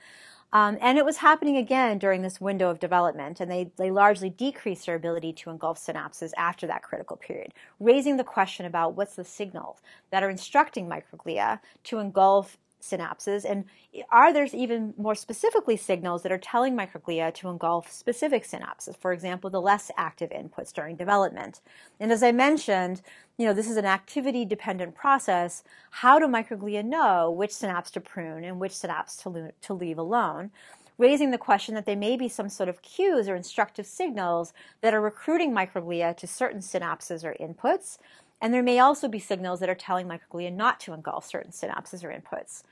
Um, 0.55 0.79
and 0.81 0.97
it 0.97 1.05
was 1.05 1.17
happening 1.17 1.57
again 1.57 1.99
during 1.99 2.23
this 2.23 2.41
window 2.41 2.71
of 2.71 2.79
development, 2.79 3.41
and 3.41 3.51
they, 3.51 3.73
they 3.77 3.91
largely 3.91 4.31
decreased 4.31 4.87
their 4.87 4.95
ability 4.95 5.33
to 5.33 5.51
engulf 5.51 5.85
synapses 5.85 6.31
after 6.37 6.65
that 6.69 6.85
critical 6.85 7.17
period, 7.17 7.53
raising 7.81 8.17
the 8.17 8.25
question 8.25 8.65
about 8.65 8.95
what's 8.95 9.17
the 9.17 9.25
signals 9.25 9.83
that 10.11 10.23
are 10.23 10.31
instructing 10.31 10.89
microglia 10.89 11.59
to 11.83 11.99
engulf 11.99 12.57
synapses? 12.91 13.45
And 13.49 13.64
are 14.11 14.33
there 14.33 14.47
even 14.53 14.95
more 14.97 15.14
specifically 15.14 15.76
signals 15.76 16.23
that 16.23 16.33
are 16.33 16.38
telling 16.38 16.76
microglia 16.76 17.33
to 17.35 17.49
engulf 17.49 17.91
specific 17.91 18.45
synapses? 18.45 18.97
For 18.97 19.12
example, 19.12 19.50
the 19.50 19.61
less 19.61 19.91
active 19.97 20.31
inputs 20.31 20.73
during 20.73 20.97
development. 20.97 21.61
And 21.99 22.12
as 22.12 22.23
I 22.23 22.33
mentioned, 22.33 23.03
you 23.37 23.47
know, 23.47 23.55
this 23.55 23.71
is 23.71 23.76
an 23.76 23.87
activity 23.87 24.45
dependent 24.45 24.95
process. 24.95 25.64
How 25.91 26.19
do 26.19 26.26
microglia 26.26 26.85
know 26.85 27.31
which 27.31 27.53
synapse 27.53 27.91
to 27.93 28.00
prune 28.00 28.45
and 28.45 28.61
which 28.61 28.76
synapse 28.76 29.17
to, 29.19 29.29
lo- 29.29 29.50
to 29.62 29.75
leave 29.75 29.99
alone? 29.99 30.50
Raising 30.97 31.33
the 31.33 31.38
question 31.38 31.75
that 31.75 31.87
there 31.87 31.97
may 31.97 32.17
be 32.17 32.29
some 32.29 32.49
sort 32.49 32.69
of 32.69 32.81
cues 32.83 33.29
or 33.29 33.35
instructive 33.35 33.85
signals 33.85 34.53
that 34.81 34.95
are 34.95 35.00
recruiting 35.00 35.53
microglia 35.53 36.17
to 36.17 36.26
certain 36.29 36.61
synapses 36.61 37.25
or 37.25 37.35
inputs 37.41 37.99
and 38.41 38.53
there 38.53 38.62
may 38.62 38.79
also 38.79 39.09
be 39.09 39.19
signals 39.19 39.61
that 39.61 39.69
are 39.69 39.75
telling 39.75 40.07
microglia 40.07 40.53
not 40.53 40.81
to 40.81 40.93
engulf 40.93 41.26
certain 41.26 41.53
synapses 41.53 42.05
or 42.05 42.09
inputs. 42.09 42.62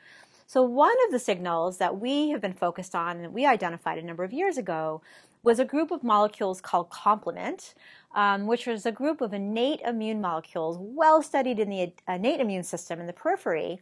So 0.47 0.63
one 0.63 0.95
of 1.07 1.13
the 1.13 1.19
signals 1.19 1.79
that 1.79 1.99
we 1.99 2.31
have 2.31 2.41
been 2.41 2.53
focused 2.53 2.95
on 2.95 3.19
and 3.19 3.33
we 3.33 3.47
identified 3.47 3.99
a 3.99 4.03
number 4.03 4.25
of 4.25 4.33
years 4.33 4.59
ago 4.59 5.01
was 5.43 5.59
a 5.59 5.65
group 5.65 5.91
of 5.91 6.05
molecules 6.05 6.61
called 6.61 6.91
complement, 6.91 7.75
um, 8.15 8.47
which 8.47 8.67
was 8.67 8.87
a 8.87 8.93
group 8.93 9.21
of 9.21 9.33
innate 9.33 9.81
immune 9.81 10.21
molecules 10.21 10.77
well 10.79 11.23
studied 11.23 11.59
in 11.59 11.71
the 11.71 11.93
innate 12.07 12.41
immune 12.41 12.63
system 12.63 13.01
in 13.01 13.07
the 13.07 13.13
periphery. 13.13 13.81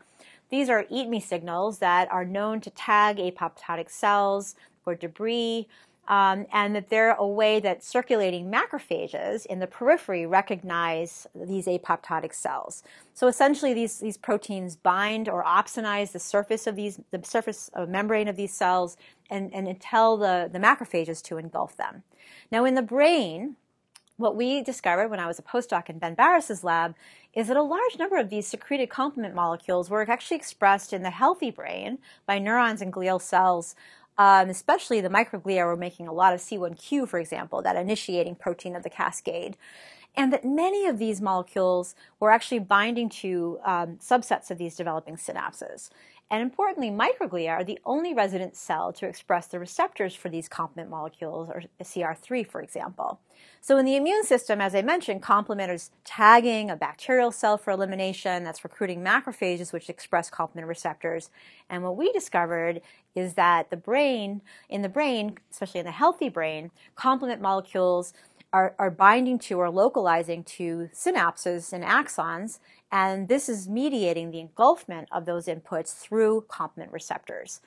These 0.51 0.69
are 0.69 0.87
eat 0.91 1.09
me 1.09 1.21
signals 1.21 1.79
that 1.79 2.11
are 2.11 2.25
known 2.25 2.61
to 2.63 2.71
tag 2.71 3.17
apoptotic 3.19 3.91
cells 3.91 4.55
or 4.87 4.95
debris 4.95 5.69
um, 6.11 6.45
and 6.53 6.75
that 6.75 6.91
they're 6.91 7.13
a 7.13 7.27
way 7.27 7.61
that 7.61 7.85
circulating 7.85 8.51
macrophages 8.51 9.47
in 9.47 9.61
the 9.61 9.67
periphery 9.69 10.27
recognize 10.27 11.29
these 11.37 11.67
apoptotic 11.67 12.35
cells. 12.35 12.83
So 13.15 13.29
essentially, 13.29 13.73
these, 13.73 14.01
these 14.01 14.17
proteins 14.17 14.75
bind 14.75 15.29
or 15.29 15.45
opsonize 15.45 16.11
the 16.11 16.19
surface 16.19 16.67
of 16.67 16.75
these, 16.75 17.01
the 17.13 17.21
surface 17.23 17.71
of 17.75 17.89
membrane 17.89 18.27
of 18.27 18.35
these 18.35 18.53
cells 18.53 18.97
and, 19.31 19.55
and 19.55 19.81
tell 19.81 20.17
the, 20.17 20.51
the 20.53 20.59
macrophages 20.59 21.23
to 21.23 21.39
engulf 21.39 21.77
them. 21.77 22.03
Now, 22.51 22.65
in 22.65 22.75
the 22.75 22.83
brain, 22.83 23.55
what 24.17 24.35
we 24.35 24.63
discovered 24.63 25.09
when 25.09 25.21
I 25.21 25.29
was 25.29 25.39
a 25.39 25.43
postdoc 25.43 25.89
in 25.89 26.01
Ben 26.01 26.15
Barres's 26.15 26.65
lab 26.65 26.95
is 27.33 27.47
that 27.47 27.57
a 27.57 27.63
large 27.63 27.99
number 27.99 28.19
of 28.19 28.29
these 28.31 28.49
secreted 28.49 28.91
complement 28.91 29.35
molecules 29.35 29.89
were 29.89 30.03
actually 30.11 30.37
expressed 30.37 30.93
in 30.93 31.03
the 31.03 31.11
healthy 31.11 31.53
brain 31.53 31.99
by 32.27 32.41
neurons 32.41 32.83
and 32.83 32.93
glial 32.93 33.23
cells 33.23 33.77
um, 34.21 34.51
especially 34.51 35.01
the 35.01 35.09
microglia 35.09 35.65
were 35.65 35.79
making 35.79 36.07
a 36.07 36.13
lot 36.13 36.35
of 36.35 36.41
C1q, 36.41 37.09
for 37.09 37.19
example, 37.19 37.63
that 37.63 37.75
initiating 37.75 38.35
protein 38.35 38.77
of 38.77 38.83
the 38.83 38.91
cascade. 38.91 39.57
And 40.15 40.31
that 40.31 40.45
many 40.45 40.87
of 40.87 40.99
these 40.99 41.23
molecules 41.23 41.95
were 42.19 42.31
actually 42.31 42.59
binding 42.59 43.09
to 43.09 43.59
um, 43.65 43.97
subsets 43.97 44.51
of 44.51 44.59
these 44.59 44.77
developing 44.77 45.17
synapses. 45.17 45.89
And 46.31 46.43
importantly, 46.43 46.91
microglia 46.91 47.51
are 47.51 47.65
the 47.65 47.81
only 47.85 48.15
resident 48.15 48.55
cell 48.57 48.93
to 48.93 49.07
express 49.07 49.49
the 49.49 49.59
receptors 49.59 50.15
for 50.15 50.29
these 50.29 50.49
complement 50.49 50.89
molecules, 50.89 51.49
or 51.49 51.65
CR3, 51.83 52.47
for 52.47 52.63
example. 52.63 53.19
So 53.61 53.79
in 53.79 53.85
the 53.85 53.97
immune 53.97 54.23
system, 54.25 54.61
as 54.61 54.75
I 54.75 54.83
mentioned, 54.83 55.23
complement 55.23 55.73
is 55.73 55.91
tagging 56.05 56.71
a 56.71 56.77
bacterial 56.77 57.33
cell 57.33 57.59
for 57.59 57.73
elimination 57.73 58.45
that's 58.45 58.63
recruiting 58.63 59.03
macrophages, 59.03 59.73
which 59.73 59.91
express 59.91 60.31
complement 60.31 60.69
receptors. 60.69 61.31
And 61.69 61.83
what 61.83 61.97
we 61.97 62.13
discovered 62.13 62.81
is 63.17 63.35
that 63.35 63.71
the 63.71 63.77
brain, 63.77 64.41
in 64.69 64.83
the 64.83 64.89
brain, 64.89 65.37
especially 65.51 65.81
in 65.81 65.87
the 65.87 65.93
healthy 65.93 66.29
brain, 66.29 66.71
complement 66.95 67.41
molecules 67.41 68.13
are, 68.53 68.75
are 68.79 68.91
binding 68.91 69.39
to 69.39 69.59
or 69.59 69.71
localizing 69.71 70.45
to 70.45 70.91
synapses 70.95 71.73
and 71.73 71.85
axons, 71.85 72.59
and 72.91 73.29
this 73.29 73.49
is 73.49 73.69
mediating 73.69 74.31
the 74.31 74.41
engulfment 74.41 75.07
of 75.13 75.25
those 75.25 75.47
inputs 75.47 75.97
through 75.97 76.45
complement 76.49 76.93
receptors. 76.93 77.61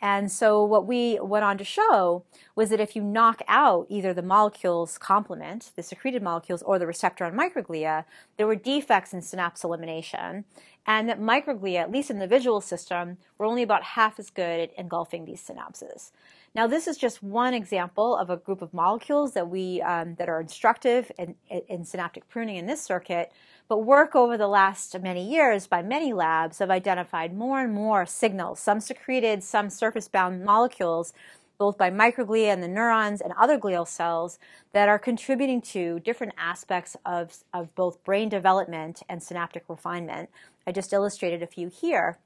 And 0.00 0.30
so 0.30 0.62
what 0.62 0.86
we 0.86 1.18
went 1.20 1.44
on 1.44 1.58
to 1.58 1.64
show 1.64 2.22
was 2.54 2.70
that 2.70 2.78
if 2.78 2.94
you 2.94 3.02
knock 3.02 3.42
out 3.48 3.86
either 3.88 4.14
the 4.14 4.22
molecule's 4.22 4.96
complement, 4.96 5.72
the 5.74 5.82
secreted 5.82 6.22
molecules, 6.22 6.62
or 6.62 6.78
the 6.78 6.86
receptor 6.86 7.24
on 7.24 7.36
microglia, 7.36 8.04
there 8.36 8.46
were 8.46 8.54
defects 8.54 9.12
in 9.12 9.22
synapse 9.22 9.64
elimination, 9.64 10.44
and 10.86 11.08
that 11.08 11.20
microglia, 11.20 11.80
at 11.80 11.90
least 11.90 12.10
in 12.10 12.20
the 12.20 12.28
visual 12.28 12.60
system, 12.60 13.18
were 13.36 13.46
only 13.46 13.62
about 13.62 13.82
half 13.82 14.20
as 14.20 14.30
good 14.30 14.60
at 14.60 14.78
engulfing 14.78 15.24
these 15.24 15.42
synapses. 15.44 16.12
Now, 16.54 16.66
this 16.66 16.88
is 16.88 16.96
just 16.96 17.22
one 17.22 17.54
example 17.54 18.16
of 18.16 18.30
a 18.30 18.36
group 18.36 18.62
of 18.62 18.74
molecules 18.74 19.34
that 19.34 19.48
we 19.48 19.80
um, 19.82 20.16
that 20.16 20.28
are 20.28 20.40
instructive 20.40 21.12
in, 21.18 21.34
in 21.68 21.84
synaptic 21.84 22.28
pruning 22.28 22.56
in 22.56 22.66
this 22.66 22.82
circuit. 22.82 23.32
But 23.68 23.84
work 23.84 24.16
over 24.16 24.38
the 24.38 24.48
last 24.48 24.98
many 25.00 25.30
years 25.30 25.66
by 25.66 25.82
many 25.82 26.14
labs 26.14 26.58
have 26.58 26.70
identified 26.70 27.36
more 27.36 27.60
and 27.60 27.72
more 27.72 28.06
signals, 28.06 28.60
some 28.60 28.80
secreted, 28.80 29.44
some 29.44 29.68
surface-bound 29.68 30.42
molecules, 30.42 31.12
both 31.58 31.76
by 31.76 31.90
microglia 31.90 32.52
and 32.52 32.62
the 32.62 32.68
neurons 32.68 33.20
and 33.20 33.34
other 33.36 33.58
glial 33.58 33.86
cells 33.86 34.38
that 34.72 34.88
are 34.88 34.98
contributing 34.98 35.60
to 35.60 36.00
different 36.00 36.32
aspects 36.38 36.96
of, 37.04 37.44
of 37.52 37.74
both 37.74 38.02
brain 38.04 38.28
development 38.28 39.02
and 39.08 39.22
synaptic 39.22 39.64
refinement. 39.68 40.30
I 40.66 40.72
just 40.72 40.92
illustrated 40.92 41.42
a 41.42 41.46
few 41.46 41.68
here. 41.68 42.18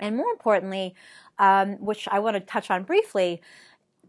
And 0.00 0.16
more 0.16 0.30
importantly, 0.30 0.94
um, 1.38 1.74
which 1.84 2.08
I 2.08 2.18
want 2.18 2.34
to 2.34 2.40
touch 2.40 2.70
on 2.70 2.84
briefly, 2.84 3.40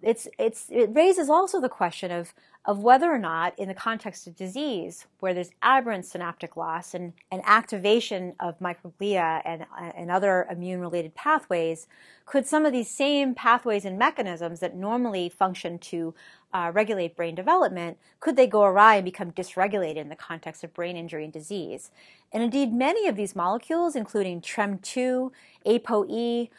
it's, 0.02 0.28
it's, 0.38 0.68
it 0.70 0.90
raises 0.94 1.30
also 1.30 1.60
the 1.60 1.70
question 1.70 2.12
of, 2.12 2.34
of 2.66 2.80
whether 2.80 3.12
or 3.12 3.18
not, 3.18 3.58
in 3.58 3.68
the 3.68 3.74
context 3.74 4.28
of 4.28 4.36
disease, 4.36 5.06
where 5.20 5.34
there's 5.34 5.52
aberrant 5.62 6.06
synaptic 6.06 6.56
loss 6.56 6.94
and, 6.94 7.14
activation 7.32 8.34
of 8.40 8.60
microglia 8.60 9.42
and, 9.46 9.66
and 9.96 10.12
other 10.12 10.48
immune 10.52 10.80
related 10.80 11.16
pathways, 11.16 11.88
could 12.26 12.46
some 12.46 12.66
of 12.66 12.72
these 12.72 12.90
same 12.90 13.34
pathways 13.34 13.86
and 13.86 13.98
mechanisms 13.98 14.60
that 14.60 14.76
normally 14.76 15.30
function 15.30 15.80
to 15.80 16.14
uh, 16.54 16.72
regulate 16.74 17.16
brain 17.16 17.36
development, 17.36 17.98
could 18.20 18.36
they 18.36 18.48
go 18.48 18.64
awry 18.64 18.96
and 18.96 19.06
become 19.06 19.32
dysregulated 19.32 19.98
in 19.98 20.10
the 20.10 20.16
context 20.16 20.64
of 20.64 20.74
brain 20.74 20.98
injury 20.98 21.24
and 21.24 21.34
disease? 21.34 21.92
And 22.32 22.44
indeed, 22.44 22.74
many 22.74 23.08
of 23.08 23.16
these 23.16 23.36
molecules, 23.36 23.96
including 23.96 24.42
TREM2, 24.42 25.32
ApoE, 25.66 26.50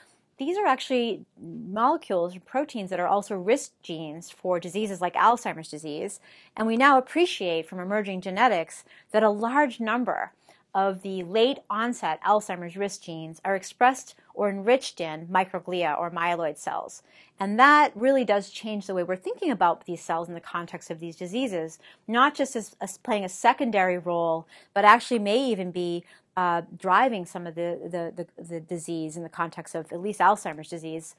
these 0.41 0.57
are 0.57 0.67
actually 0.67 1.27
molecules 1.39 2.35
or 2.35 2.41
proteins 2.41 2.89
that 2.89 2.99
are 2.99 3.07
also 3.07 3.37
risk 3.37 3.73
genes 3.83 4.31
for 4.31 4.59
diseases 4.59 4.99
like 4.99 5.13
Alzheimer's 5.15 5.69
disease. 5.69 6.19
And 6.57 6.67
we 6.67 6.79
now 6.79 6.97
appreciate 6.97 7.69
from 7.69 7.79
emerging 7.79 8.23
genetics 8.23 8.83
that 9.13 9.23
a 9.23 9.29
large 9.29 9.81
number 9.81 10.33
of 10.75 11.03
the 11.03 11.23
late 11.25 11.59
onset 11.69 12.21
Alzheimer's 12.23 12.77
risk 12.77 13.03
genes 13.03 13.41
are 13.45 13.57
expressed 13.57 14.15
or 14.35 14.49
enriched 14.49 15.01
in 15.01 15.27
microglia 15.27 15.99
or 15.99 16.11
myeloid 16.11 16.57
cells. 16.59 17.03
And 17.39 17.59
that 17.59 17.93
really 17.95 18.25
does 18.25 18.51
change 18.51 18.87
the 18.87 18.95
way 18.95 19.03
we're 19.03 19.17
thinking 19.17 19.51
about 19.51 19.87
these 19.87 20.03
cells 20.03 20.29
in 20.29 20.35
the 20.35 20.41
context 20.41 20.91
of 20.91 21.01
these 21.01 21.17
diseases, 21.17 21.79
not 22.07 22.35
just 22.35 22.55
as, 22.55 22.77
as 22.81 22.99
playing 22.99 23.25
a 23.25 23.29
secondary 23.29 23.99
role, 23.99 24.47
but 24.75 24.85
actually 24.85 25.19
may 25.19 25.43
even 25.45 25.71
be 25.71 26.05
uh, 26.37 26.63
driving 26.77 27.27
some 27.27 27.47
of 27.47 27.55
the, 27.55 27.79
the, 27.83 28.25
the, 28.37 28.43
the, 28.43 28.61
disease 28.61 29.17
in 29.17 29.23
the 29.23 29.29
context 29.29 29.75
of 29.75 29.91
at 29.93 30.01
least 30.01 30.21
Alzheimer's 30.21 30.69
disease. 30.69 31.17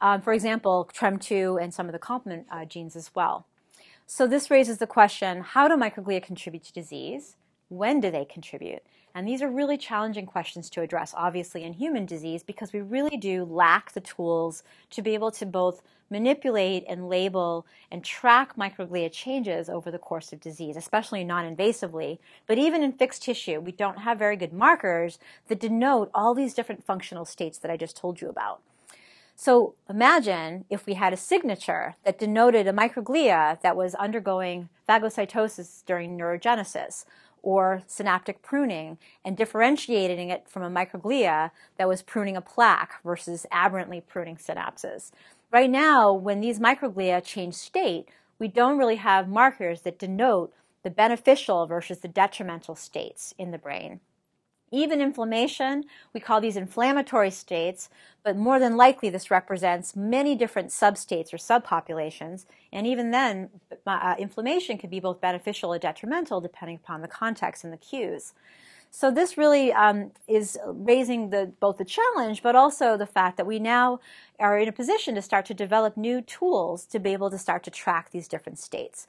Um, 0.00 0.20
for 0.20 0.32
example, 0.32 0.90
TREM2 0.92 1.62
and 1.62 1.72
some 1.72 1.86
of 1.86 1.92
the 1.92 1.98
complement 1.98 2.46
uh, 2.50 2.64
genes 2.64 2.96
as 2.96 3.14
well. 3.14 3.46
So 4.06 4.26
this 4.26 4.50
raises 4.50 4.78
the 4.78 4.86
question, 4.86 5.42
how 5.42 5.68
do 5.68 5.76
microglia 5.76 6.22
contribute 6.22 6.64
to 6.64 6.72
disease? 6.72 7.36
When 7.68 8.00
do 8.00 8.10
they 8.10 8.24
contribute? 8.24 8.82
And 9.14 9.26
these 9.26 9.42
are 9.42 9.50
really 9.50 9.76
challenging 9.76 10.26
questions 10.26 10.70
to 10.70 10.80
address, 10.80 11.12
obviously, 11.16 11.64
in 11.64 11.72
human 11.72 12.06
disease, 12.06 12.42
because 12.42 12.72
we 12.72 12.80
really 12.80 13.16
do 13.16 13.44
lack 13.44 13.92
the 13.92 14.00
tools 14.00 14.62
to 14.90 15.02
be 15.02 15.14
able 15.14 15.30
to 15.32 15.46
both 15.46 15.82
manipulate 16.10 16.84
and 16.88 17.08
label 17.08 17.66
and 17.90 18.02
track 18.02 18.56
microglia 18.56 19.10
changes 19.12 19.68
over 19.68 19.90
the 19.90 19.98
course 19.98 20.32
of 20.32 20.40
disease, 20.40 20.76
especially 20.76 21.24
non-invasively. 21.24 22.18
But 22.46 22.58
even 22.58 22.82
in 22.82 22.92
fixed 22.92 23.22
tissue, 23.22 23.60
we 23.60 23.72
don't 23.72 23.98
have 23.98 24.18
very 24.18 24.36
good 24.36 24.52
markers 24.52 25.18
that 25.48 25.60
denote 25.60 26.10
all 26.14 26.34
these 26.34 26.54
different 26.54 26.84
functional 26.84 27.24
states 27.24 27.58
that 27.58 27.70
I 27.70 27.76
just 27.76 27.96
told 27.96 28.20
you 28.20 28.28
about. 28.28 28.60
So 29.36 29.74
imagine 29.88 30.64
if 30.68 30.86
we 30.86 30.94
had 30.94 31.12
a 31.12 31.16
signature 31.16 31.94
that 32.04 32.18
denoted 32.18 32.66
a 32.66 32.72
microglia 32.72 33.60
that 33.60 33.76
was 33.76 33.94
undergoing 33.94 34.68
phagocytosis 34.88 35.84
during 35.84 36.18
neurogenesis 36.18 37.04
or 37.42 37.82
synaptic 37.86 38.42
pruning 38.42 38.98
and 39.24 39.36
differentiating 39.36 40.30
it 40.30 40.48
from 40.48 40.62
a 40.62 40.70
microglia 40.70 41.50
that 41.76 41.88
was 41.88 42.02
pruning 42.02 42.36
a 42.36 42.40
plaque 42.40 43.02
versus 43.04 43.46
aberrantly 43.50 44.00
pruning 44.00 44.36
synapses. 44.36 45.10
Right 45.50 45.70
now, 45.70 46.12
when 46.12 46.40
these 46.40 46.60
microglia 46.60 47.24
change 47.24 47.54
state, 47.54 48.08
we 48.38 48.48
don't 48.48 48.78
really 48.78 48.96
have 48.96 49.28
markers 49.28 49.82
that 49.82 49.98
denote 49.98 50.52
the 50.82 50.90
beneficial 50.90 51.66
versus 51.66 51.98
the 51.98 52.08
detrimental 52.08 52.74
states 52.74 53.34
in 53.38 53.50
the 53.50 53.58
brain. 53.58 54.00
Even 54.70 55.00
inflammation, 55.00 55.84
we 56.12 56.20
call 56.20 56.40
these 56.40 56.56
inflammatory 56.56 57.30
states, 57.30 57.88
but 58.22 58.36
more 58.36 58.58
than 58.58 58.76
likely 58.76 59.08
this 59.08 59.30
represents 59.30 59.96
many 59.96 60.34
different 60.34 60.68
substates 60.68 61.32
or 61.32 61.38
subpopulations. 61.38 62.44
And 62.72 62.86
even 62.86 63.10
then, 63.10 63.48
uh, 63.86 64.14
inflammation 64.18 64.76
can 64.76 64.90
be 64.90 65.00
both 65.00 65.20
beneficial 65.20 65.72
or 65.72 65.78
detrimental 65.78 66.40
depending 66.40 66.76
upon 66.76 67.00
the 67.00 67.08
context 67.08 67.64
and 67.64 67.72
the 67.72 67.78
cues. 67.78 68.34
So 68.90 69.10
this 69.10 69.36
really 69.36 69.72
um, 69.72 70.12
is 70.26 70.58
raising 70.66 71.30
the, 71.30 71.52
both 71.60 71.76
the 71.76 71.84
challenge, 71.84 72.42
but 72.42 72.56
also 72.56 72.96
the 72.96 73.06
fact 73.06 73.36
that 73.36 73.46
we 73.46 73.58
now 73.58 74.00
are 74.38 74.58
in 74.58 74.68
a 74.68 74.72
position 74.72 75.14
to 75.14 75.22
start 75.22 75.44
to 75.46 75.54
develop 75.54 75.96
new 75.96 76.22
tools 76.22 76.86
to 76.86 76.98
be 76.98 77.12
able 77.12 77.30
to 77.30 77.38
start 77.38 77.62
to 77.64 77.70
track 77.70 78.10
these 78.10 78.28
different 78.28 78.58
states. 78.58 79.06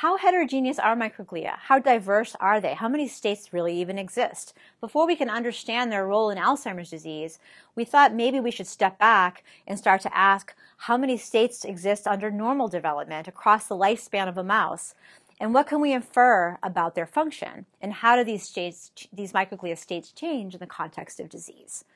How 0.00 0.18
heterogeneous 0.18 0.78
are 0.78 0.94
microglia? 0.94 1.56
How 1.56 1.78
diverse 1.78 2.36
are 2.38 2.60
they? 2.60 2.74
How 2.74 2.86
many 2.86 3.08
states 3.08 3.54
really 3.54 3.80
even 3.80 3.98
exist? 3.98 4.52
Before 4.78 5.06
we 5.06 5.16
can 5.16 5.30
understand 5.30 5.90
their 5.90 6.06
role 6.06 6.28
in 6.28 6.36
Alzheimer's 6.36 6.90
disease, 6.90 7.38
we 7.74 7.86
thought 7.86 8.12
maybe 8.12 8.38
we 8.38 8.50
should 8.50 8.66
step 8.66 8.98
back 8.98 9.42
and 9.66 9.78
start 9.78 10.02
to 10.02 10.14
ask 10.14 10.54
how 10.76 10.98
many 10.98 11.16
states 11.16 11.64
exist 11.64 12.06
under 12.06 12.30
normal 12.30 12.68
development 12.68 13.26
across 13.26 13.68
the 13.68 13.74
lifespan 13.74 14.28
of 14.28 14.36
a 14.36 14.44
mouse? 14.44 14.94
And 15.40 15.54
what 15.54 15.66
can 15.66 15.80
we 15.80 15.94
infer 15.94 16.58
about 16.62 16.94
their 16.94 17.06
function? 17.06 17.64
And 17.80 17.94
how 17.94 18.16
do 18.16 18.24
these 18.24 18.42
states, 18.42 18.90
these 19.10 19.32
microglia 19.32 19.78
states 19.78 20.12
change 20.12 20.52
in 20.52 20.60
the 20.60 20.66
context 20.66 21.20
of 21.20 21.30
disease? 21.30 21.86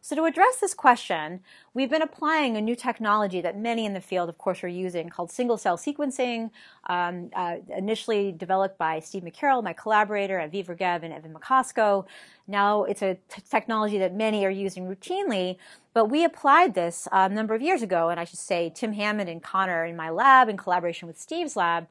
So 0.00 0.14
to 0.16 0.24
address 0.24 0.56
this 0.56 0.74
question, 0.74 1.40
we've 1.74 1.90
been 1.90 2.02
applying 2.02 2.56
a 2.56 2.60
new 2.60 2.76
technology 2.76 3.40
that 3.40 3.58
many 3.58 3.84
in 3.84 3.94
the 3.94 4.00
field, 4.00 4.28
of 4.28 4.38
course, 4.38 4.62
are 4.62 4.68
using 4.68 5.08
called 5.08 5.30
single-cell 5.30 5.76
sequencing, 5.76 6.50
um, 6.88 7.30
uh, 7.34 7.56
initially 7.76 8.32
developed 8.32 8.78
by 8.78 9.00
Steve 9.00 9.24
McCarroll, 9.24 9.62
my 9.62 9.72
collaborator 9.72 10.38
at 10.38 10.52
Vivre 10.52 10.76
and 10.78 11.12
Evan 11.12 11.34
Macosko. 11.34 12.06
Now 12.46 12.84
it's 12.84 13.02
a 13.02 13.18
t- 13.28 13.42
technology 13.50 13.98
that 13.98 14.14
many 14.14 14.44
are 14.46 14.50
using 14.50 14.86
routinely, 14.86 15.56
but 15.94 16.06
we 16.06 16.24
applied 16.24 16.74
this 16.74 17.08
a 17.10 17.28
number 17.28 17.54
of 17.54 17.60
years 17.60 17.82
ago, 17.82 18.08
and 18.08 18.20
I 18.20 18.24
should 18.24 18.38
say 18.38 18.72
Tim 18.74 18.92
Hammond 18.92 19.28
and 19.28 19.42
Connor 19.42 19.84
in 19.84 19.96
my 19.96 20.10
lab 20.10 20.48
in 20.48 20.56
collaboration 20.56 21.08
with 21.08 21.20
Steve's 21.20 21.56
lab 21.56 21.88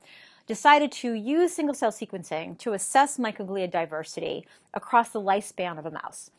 decided 0.48 0.94
to 0.94 1.12
use 1.12 1.54
single-cell 1.54 1.92
sequencing 1.92 2.58
to 2.58 2.72
assess 2.72 3.18
microglia 3.18 3.70
diversity 3.70 4.48
across 4.74 5.10
the 5.10 5.20
lifespan 5.20 5.78
of 5.78 5.86
a 5.86 5.92
mouse. 5.92 6.32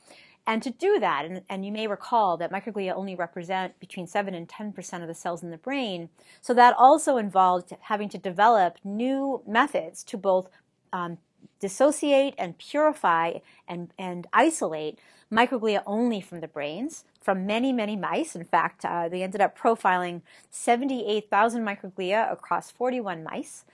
And 0.49 0.63
to 0.63 0.71
do 0.71 0.99
that, 0.99 1.27
and, 1.27 1.43
and, 1.51 1.67
you 1.67 1.71
may 1.71 1.87
recall 1.87 2.39
that 2.39 2.51
microglia 2.51 2.95
only 2.97 3.15
represent 3.15 3.79
between 3.79 4.07
7 4.07 4.33
and 4.33 4.49
10% 4.49 5.03
of 5.03 5.07
the 5.07 5.13
cells 5.13 5.43
in 5.43 5.51
the 5.51 5.59
brain, 5.59 6.09
so 6.41 6.55
that 6.55 6.75
also 6.79 7.19
involved 7.19 7.75
having 7.81 8.09
to 8.09 8.17
develop 8.17 8.79
new 8.83 9.43
methods 9.47 10.03
to 10.05 10.17
both 10.17 10.49
um, 10.91 11.19
dissociate 11.61 12.35
and 12.39 12.57
purify 12.57 13.35
and, 13.69 13.93
and 13.99 14.27
isolate 14.33 14.99
microglia 15.31 15.83
only 15.87 16.23
from 16.23 16.41
the 16.41 16.49
brains 16.49 17.05
from 17.21 17.45
many, 17.45 17.71
many 17.71 17.95
mice. 17.95 18.35
In 18.35 18.45
fact, 18.45 18.87
uh, 18.87 19.07
they 19.07 19.23
ended 19.23 19.43
up 19.43 19.59
profiling 19.59 20.23
78,000 20.51 21.63
microglia 21.63 22.33
across 22.33 22.71
41 22.71 23.23
mice. 23.23 23.67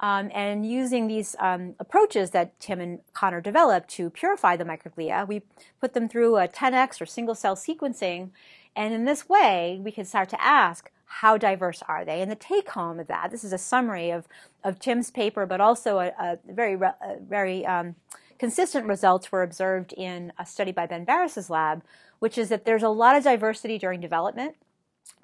Um, 0.00 0.30
and 0.32 0.64
using 0.64 1.08
these 1.08 1.34
um, 1.40 1.74
approaches 1.80 2.30
that 2.30 2.58
Tim 2.60 2.80
and 2.80 3.00
Connor 3.14 3.40
developed 3.40 3.88
to 3.90 4.10
purify 4.10 4.56
the 4.56 4.64
microglia, 4.64 5.26
we 5.26 5.42
put 5.80 5.94
them 5.94 6.08
through 6.08 6.36
a 6.36 6.46
10x 6.46 7.00
or 7.00 7.06
single 7.06 7.34
cell 7.34 7.56
sequencing. 7.56 8.30
And 8.76 8.94
in 8.94 9.04
this 9.06 9.28
way, 9.28 9.80
we 9.82 9.90
can 9.90 10.04
start 10.04 10.28
to 10.30 10.42
ask, 10.42 10.90
how 11.08 11.36
diverse 11.36 11.82
are 11.88 12.04
they? 12.04 12.20
And 12.20 12.30
the 12.30 12.36
take 12.36 12.70
home 12.70 13.00
of 13.00 13.08
that, 13.08 13.30
this 13.30 13.42
is 13.42 13.52
a 13.52 13.58
summary 13.58 14.10
of, 14.10 14.28
of 14.62 14.78
Tim's 14.78 15.10
paper, 15.10 15.46
but 15.46 15.60
also 15.60 15.98
a, 15.98 16.12
a 16.18 16.38
very, 16.46 16.74
a 16.74 17.16
very 17.20 17.66
um, 17.66 17.96
consistent 18.38 18.86
results 18.86 19.32
were 19.32 19.42
observed 19.42 19.94
in 19.94 20.32
a 20.38 20.46
study 20.46 20.70
by 20.70 20.86
Ben 20.86 21.04
Barres's 21.04 21.50
lab, 21.50 21.82
which 22.18 22.38
is 22.38 22.50
that 22.50 22.64
there's 22.64 22.82
a 22.82 22.88
lot 22.88 23.16
of 23.16 23.24
diversity 23.24 23.78
during 23.78 24.00
development 24.00 24.56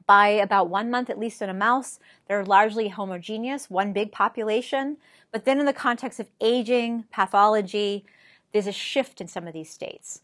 by 0.06 0.28
about 0.28 0.68
one 0.68 0.90
month, 0.90 1.08
at 1.08 1.18
least 1.18 1.40
in 1.40 1.48
a 1.48 1.54
mouse, 1.54 1.98
they're 2.28 2.44
largely 2.44 2.88
homogeneous, 2.88 3.70
one 3.70 3.92
big 3.92 4.12
population. 4.12 4.98
But 5.32 5.44
then 5.44 5.58
in 5.58 5.66
the 5.66 5.72
context 5.72 6.20
of 6.20 6.28
aging, 6.40 7.04
pathology, 7.10 8.04
there's 8.52 8.66
a 8.66 8.72
shift 8.72 9.20
in 9.20 9.28
some 9.28 9.46
of 9.46 9.52
these 9.52 9.70
states. 9.70 10.22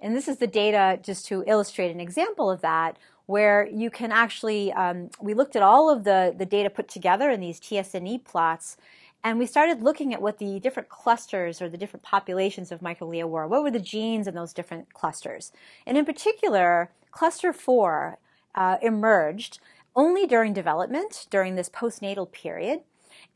And 0.00 0.16
this 0.16 0.28
is 0.28 0.38
the 0.38 0.46
data 0.46 0.98
just 1.02 1.26
to 1.26 1.44
illustrate 1.46 1.90
an 1.90 2.00
example 2.00 2.50
of 2.50 2.62
that, 2.62 2.96
where 3.26 3.68
you 3.68 3.90
can 3.90 4.10
actually, 4.10 4.72
um, 4.72 5.10
we 5.20 5.34
looked 5.34 5.54
at 5.54 5.62
all 5.62 5.88
of 5.88 6.04
the, 6.04 6.34
the 6.36 6.46
data 6.46 6.68
put 6.68 6.88
together 6.88 7.30
in 7.30 7.40
these 7.40 7.60
TSNE 7.60 8.24
plots, 8.24 8.76
and 9.22 9.38
we 9.38 9.46
started 9.46 9.82
looking 9.82 10.14
at 10.14 10.22
what 10.22 10.38
the 10.38 10.58
different 10.58 10.88
clusters 10.88 11.60
or 11.60 11.68
the 11.68 11.76
different 11.76 12.02
populations 12.02 12.72
of 12.72 12.80
microglia 12.80 13.28
were. 13.28 13.46
What 13.46 13.62
were 13.62 13.70
the 13.70 13.78
genes 13.78 14.26
in 14.26 14.34
those 14.34 14.54
different 14.54 14.94
clusters? 14.94 15.52
And 15.86 15.98
in 15.98 16.06
particular, 16.06 16.90
cluster 17.10 17.52
four 17.52 18.18
uh, 18.54 18.76
emerged 18.82 19.58
only 19.96 20.26
during 20.26 20.52
development, 20.52 21.26
during 21.30 21.54
this 21.54 21.68
postnatal 21.68 22.30
period. 22.30 22.80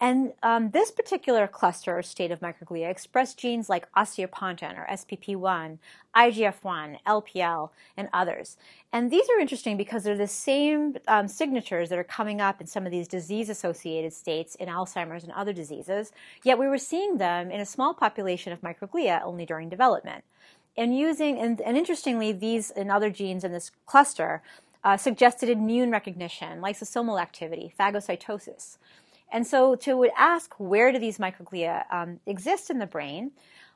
And 0.01 0.33
um, 0.43 0.71
this 0.71 0.91
particular 0.91 1.47
cluster 1.47 1.97
or 1.97 2.03
state 2.03 2.31
of 2.31 2.41
microglia 2.41 2.91
expressed 2.91 3.39
genes 3.39 3.69
like 3.69 3.91
osteopontin 3.93 4.79
or 4.79 4.87
SPP1, 4.91 5.79
IGF1, 6.17 6.99
LPL, 7.07 7.71
and 7.97 8.09
others. 8.13 8.57
And 8.93 9.11
these 9.11 9.29
are 9.31 9.41
interesting 9.41 9.77
because 9.77 10.05
they're 10.05 10.17
the 10.17 10.27
same 10.27 10.97
um, 11.09 11.29
signatures 11.29 11.89
that 11.89 11.99
are 11.99 12.05
coming 12.05 12.41
up 12.41 12.61
in 12.61 12.67
some 12.67 12.87
of 12.87 12.93
these 12.93 13.09
disease 13.09 13.49
associated 13.49 14.13
states 14.13 14.55
in 14.57 14.69
Alzheimer's 14.69 15.25
and 15.25 15.33
other 15.33 15.53
diseases, 15.53 16.13
yet 16.43 16.59
we 16.59 16.69
were 16.69 16.79
seeing 16.79 17.19
them 17.19 17.51
in 17.51 17.61
a 17.61 17.67
small 17.67 17.95
population 17.95 18.53
of 18.53 18.61
microglia 18.61 19.23
only 19.23 19.47
during 19.47 19.69
development. 19.69 20.25
And 20.77 20.97
using, 20.99 21.39
and, 21.39 21.61
and 21.61 21.77
interestingly, 21.77 22.33
these 22.33 22.71
and 22.73 22.91
other 22.91 23.09
genes 23.09 23.45
in 23.45 23.53
this 23.53 23.71
cluster 23.87 24.43
uh, 24.85 24.97
suggested 24.97 25.49
immune 25.49 25.91
recognition, 25.91 26.61
lysosomal 26.61 27.21
activity, 27.21 27.73
phagocytosis. 27.79 28.79
And 29.33 29.47
so 29.47 29.75
to 29.77 30.09
ask 30.17 30.55
where 30.59 30.93
do 30.93 30.99
these 30.99 31.19
microglia 31.19 31.85
um, 31.93 32.21
exist 32.27 32.71
in 32.71 32.79
the 32.79 32.87
brain, 32.87 33.33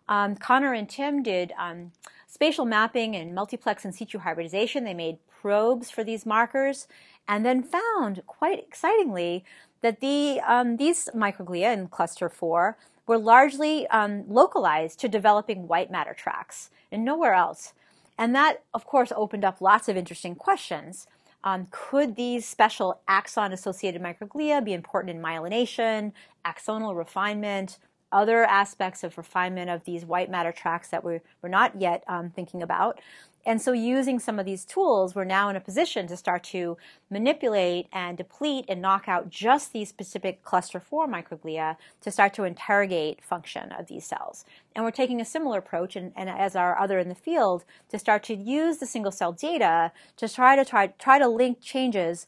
um, 0.08 0.36
Connor 0.36 0.72
and 0.72 0.88
Tim 0.88 1.22
did 1.22 1.52
um, 1.58 1.92
spatial 2.26 2.64
mapping 2.64 3.16
and 3.16 3.34
multiplex 3.34 3.84
in 3.84 3.92
situ 3.92 4.18
hybridization. 4.18 4.84
They 4.84 4.94
made 4.94 5.18
probes 5.28 5.90
for 5.90 6.04
these 6.04 6.24
markers 6.24 6.86
and 7.26 7.44
then 7.44 7.62
found, 7.62 8.22
quite 8.26 8.58
excitingly, 8.58 9.44
that 9.82 10.00
the, 10.00 10.40
um, 10.46 10.76
these 10.76 11.08
microglia 11.14 11.72
in 11.72 11.88
cluster 11.88 12.28
4 12.28 12.76
were 13.06 13.18
largely 13.18 13.86
um, 13.88 14.24
localized 14.28 14.98
to 15.00 15.08
developing 15.08 15.68
white 15.68 15.90
matter 15.90 16.14
tracts 16.14 16.70
and 16.92 17.04
nowhere 17.04 17.34
else. 17.34 17.72
And 18.18 18.34
that, 18.34 18.64
of 18.74 18.84
course, 18.84 19.12
opened 19.14 19.44
up 19.44 19.60
lots 19.60 19.88
of 19.88 19.96
interesting 19.96 20.34
questions. 20.34 21.06
Um, 21.44 21.68
could 21.70 22.16
these 22.16 22.44
special 22.46 23.00
axon 23.06 23.52
associated 23.52 24.02
microglia 24.02 24.62
be 24.64 24.72
important 24.72 25.14
in 25.14 25.22
myelination, 25.22 26.12
axonal 26.44 26.96
refinement, 26.96 27.78
other 28.10 28.44
aspects 28.44 29.04
of 29.04 29.16
refinement 29.16 29.70
of 29.70 29.84
these 29.84 30.04
white 30.04 30.30
matter 30.30 30.50
tracts 30.50 30.88
that 30.88 31.04
we're, 31.04 31.20
we're 31.42 31.48
not 31.48 31.80
yet 31.80 32.02
um, 32.08 32.30
thinking 32.30 32.62
about? 32.62 33.00
And 33.46 33.62
so 33.62 33.72
using 33.72 34.18
some 34.18 34.38
of 34.38 34.44
these 34.44 34.64
tools, 34.64 35.14
we're 35.14 35.24
now 35.24 35.48
in 35.48 35.56
a 35.56 35.60
position 35.60 36.06
to 36.08 36.16
start 36.16 36.42
to 36.44 36.76
manipulate 37.08 37.86
and 37.92 38.18
deplete 38.18 38.66
and 38.68 38.82
knock 38.82 39.08
out 39.08 39.30
just 39.30 39.72
these 39.72 39.88
specific 39.88 40.42
cluster 40.42 40.80
4 40.80 41.08
microglia 41.08 41.76
to 42.02 42.10
start 42.10 42.34
to 42.34 42.44
interrogate 42.44 43.24
function 43.24 43.72
of 43.72 43.86
these 43.86 44.04
cells. 44.04 44.44
And 44.74 44.84
we're 44.84 44.90
taking 44.90 45.20
a 45.20 45.24
similar 45.24 45.58
approach, 45.58 45.96
and, 45.96 46.12
and 46.14 46.28
as 46.28 46.56
our 46.56 46.78
other 46.78 46.98
in 46.98 47.08
the 47.08 47.14
field, 47.14 47.64
to 47.88 47.98
start 47.98 48.22
to 48.24 48.34
use 48.34 48.78
the 48.78 48.86
single 48.86 49.12
cell 49.12 49.32
data 49.32 49.92
to 50.18 50.28
try 50.28 50.54
to 50.54 50.64
try, 50.64 50.88
try 50.88 51.18
to 51.18 51.28
link 51.28 51.60
changes 51.62 52.26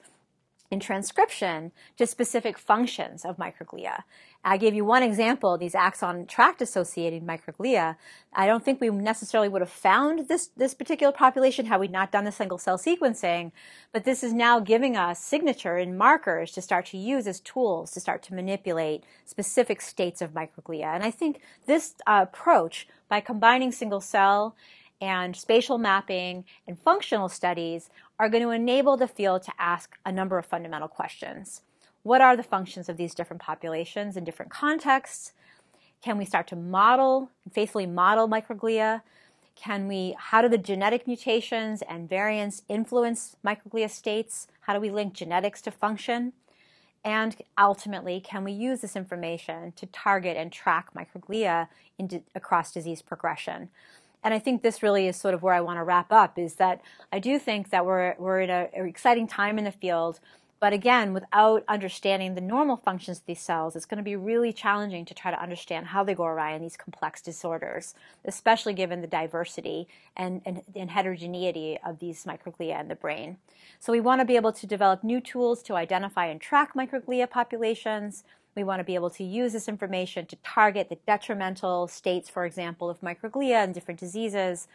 in 0.70 0.80
transcription 0.80 1.72
to 1.96 2.06
specific 2.06 2.56
functions 2.56 3.24
of 3.24 3.36
microglia. 3.36 4.04
I 4.42 4.56
gave 4.56 4.74
you 4.74 4.86
one 4.86 5.02
example, 5.02 5.58
these 5.58 5.74
axon 5.74 6.24
tract 6.24 6.62
associated 6.62 7.26
microglia. 7.26 7.96
I 8.32 8.46
don't 8.46 8.64
think 8.64 8.80
we 8.80 8.88
necessarily 8.88 9.50
would 9.50 9.60
have 9.60 9.68
found 9.70 10.28
this, 10.28 10.48
this 10.56 10.72
particular 10.72 11.12
population 11.12 11.66
had 11.66 11.78
we 11.78 11.88
not 11.88 12.10
done 12.10 12.24
the 12.24 12.32
single 12.32 12.56
cell 12.56 12.78
sequencing, 12.78 13.52
but 13.92 14.04
this 14.04 14.22
is 14.22 14.32
now 14.32 14.58
giving 14.58 14.96
us 14.96 15.22
signature 15.22 15.76
and 15.76 15.98
markers 15.98 16.52
to 16.52 16.62
start 16.62 16.86
to 16.86 16.96
use 16.96 17.26
as 17.26 17.40
tools 17.40 17.90
to 17.90 18.00
start 18.00 18.22
to 18.24 18.34
manipulate 18.34 19.04
specific 19.26 19.82
states 19.82 20.22
of 20.22 20.32
microglia. 20.32 20.94
And 20.94 21.04
I 21.04 21.10
think 21.10 21.42
this 21.66 21.94
uh, 22.06 22.24
approach, 22.26 22.88
by 23.10 23.20
combining 23.20 23.72
single 23.72 24.00
cell 24.00 24.56
and 25.02 25.36
spatial 25.36 25.76
mapping 25.76 26.44
and 26.66 26.78
functional 26.78 27.28
studies 27.28 27.90
are 28.18 28.30
going 28.30 28.42
to 28.42 28.50
enable 28.50 28.96
the 28.96 29.08
field 29.08 29.42
to 29.42 29.52
ask 29.58 29.98
a 30.06 30.12
number 30.12 30.38
of 30.38 30.46
fundamental 30.46 30.88
questions. 30.88 31.60
What 32.02 32.20
are 32.20 32.36
the 32.36 32.42
functions 32.42 32.88
of 32.88 32.96
these 32.96 33.14
different 33.14 33.42
populations 33.42 34.16
in 34.16 34.24
different 34.24 34.50
contexts? 34.50 35.32
Can 36.02 36.16
we 36.16 36.24
start 36.24 36.46
to 36.48 36.56
model, 36.56 37.30
faithfully 37.52 37.86
model 37.86 38.26
microglia? 38.26 39.02
Can 39.54 39.86
we, 39.86 40.16
how 40.18 40.40
do 40.40 40.48
the 40.48 40.56
genetic 40.56 41.06
mutations 41.06 41.82
and 41.82 42.08
variants 42.08 42.62
influence 42.68 43.36
microglia 43.44 43.90
states? 43.90 44.48
How 44.62 44.72
do 44.72 44.80
we 44.80 44.90
link 44.90 45.12
genetics 45.12 45.60
to 45.62 45.70
function? 45.70 46.32
And 47.04 47.36
ultimately, 47.58 48.20
can 48.20 48.44
we 48.44 48.52
use 48.52 48.80
this 48.80 48.96
information 48.96 49.72
to 49.72 49.86
target 49.86 50.36
and 50.38 50.50
track 50.50 50.88
microglia 50.94 51.68
across 52.34 52.72
disease 52.72 53.02
progression? 53.02 53.68
And 54.22 54.34
I 54.34 54.38
think 54.38 54.62
this 54.62 54.82
really 54.82 55.06
is 55.06 55.16
sort 55.16 55.34
of 55.34 55.42
where 55.42 55.54
I 55.54 55.60
want 55.60 55.78
to 55.78 55.82
wrap 55.82 56.12
up 56.12 56.38
is 56.38 56.54
that 56.54 56.80
I 57.12 57.18
do 57.18 57.38
think 57.38 57.70
that 57.70 57.86
we're, 57.86 58.14
we're 58.18 58.40
in 58.40 58.50
an 58.50 58.86
exciting 58.86 59.26
time 59.26 59.58
in 59.58 59.64
the 59.64 59.72
field 59.72 60.20
but 60.60 60.74
again, 60.74 61.14
without 61.14 61.64
understanding 61.68 62.34
the 62.34 62.42
normal 62.42 62.76
functions 62.76 63.18
of 63.18 63.26
these 63.26 63.40
cells, 63.40 63.74
it's 63.74 63.86
going 63.86 63.96
to 63.96 64.04
be 64.04 64.14
really 64.14 64.52
challenging 64.52 65.06
to 65.06 65.14
try 65.14 65.30
to 65.30 65.42
understand 65.42 65.86
how 65.86 66.04
they 66.04 66.14
go 66.14 66.26
awry 66.26 66.52
in 66.52 66.60
these 66.60 66.76
complex 66.76 67.22
disorders, 67.22 67.94
especially 68.26 68.74
given 68.74 69.00
the 69.00 69.06
diversity 69.06 69.88
and, 70.18 70.42
and, 70.44 70.60
and 70.76 70.90
heterogeneity 70.90 71.78
of 71.84 71.98
these 71.98 72.24
microglia 72.24 72.78
in 72.78 72.88
the 72.88 72.94
brain. 72.94 73.38
So 73.78 73.90
we 73.90 74.00
want 74.00 74.20
to 74.20 74.26
be 74.26 74.36
able 74.36 74.52
to 74.52 74.66
develop 74.66 75.02
new 75.02 75.20
tools 75.20 75.62
to 75.62 75.76
identify 75.76 76.26
and 76.26 76.38
track 76.38 76.74
microglia 76.74 77.28
populations. 77.28 78.22
We 78.54 78.62
want 78.62 78.80
to 78.80 78.84
be 78.84 78.96
able 78.96 79.10
to 79.10 79.24
use 79.24 79.54
this 79.54 79.68
information 79.68 80.26
to 80.26 80.36
target 80.44 80.90
the 80.90 80.98
detrimental 81.06 81.88
states, 81.88 82.28
for 82.28 82.44
example, 82.44 82.90
of 82.90 83.00
microglia 83.00 83.64
in 83.64 83.72
different 83.72 83.98
diseases 83.98 84.68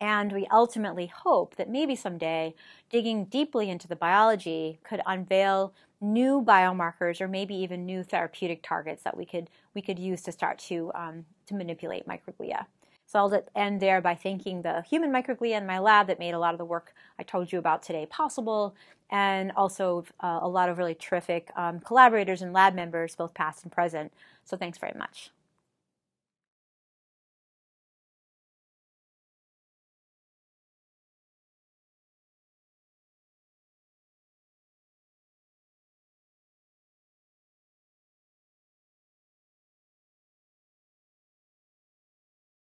and 0.00 0.32
we 0.32 0.46
ultimately 0.52 1.06
hope 1.06 1.56
that 1.56 1.68
maybe 1.68 1.96
someday 1.96 2.54
digging 2.90 3.24
deeply 3.24 3.70
into 3.70 3.88
the 3.88 3.96
biology 3.96 4.78
could 4.82 5.00
unveil 5.06 5.72
new 6.00 6.42
biomarkers 6.42 7.20
or 7.20 7.28
maybe 7.28 7.54
even 7.54 7.86
new 7.86 8.02
therapeutic 8.02 8.62
targets 8.62 9.02
that 9.02 9.16
we 9.16 9.24
could 9.24 9.48
we 9.74 9.80
could 9.80 9.98
use 9.98 10.22
to 10.22 10.32
start 10.32 10.58
to 10.58 10.90
um, 10.94 11.24
to 11.46 11.54
manipulate 11.54 12.06
microglia. 12.06 12.66
So 13.06 13.18
I'll 13.18 13.42
end 13.54 13.80
there 13.80 14.00
by 14.00 14.14
thanking 14.14 14.62
the 14.62 14.82
human 14.82 15.12
microglia 15.12 15.58
in 15.58 15.66
my 15.66 15.78
lab 15.78 16.06
that 16.06 16.18
made 16.18 16.32
a 16.32 16.38
lot 16.38 16.54
of 16.54 16.58
the 16.58 16.64
work 16.64 16.94
I 17.18 17.22
told 17.22 17.52
you 17.52 17.58
about 17.58 17.82
today 17.82 18.06
possible, 18.06 18.74
and 19.10 19.52
also 19.56 20.04
uh, 20.20 20.40
a 20.42 20.48
lot 20.48 20.68
of 20.68 20.78
really 20.78 20.94
terrific 20.94 21.50
um, 21.54 21.80
collaborators 21.80 22.40
and 22.40 22.52
lab 22.52 22.74
members, 22.74 23.14
both 23.14 23.34
past 23.34 23.62
and 23.62 23.70
present. 23.70 24.12
So 24.44 24.56
thanks 24.56 24.78
very 24.78 24.94
much. 24.98 25.30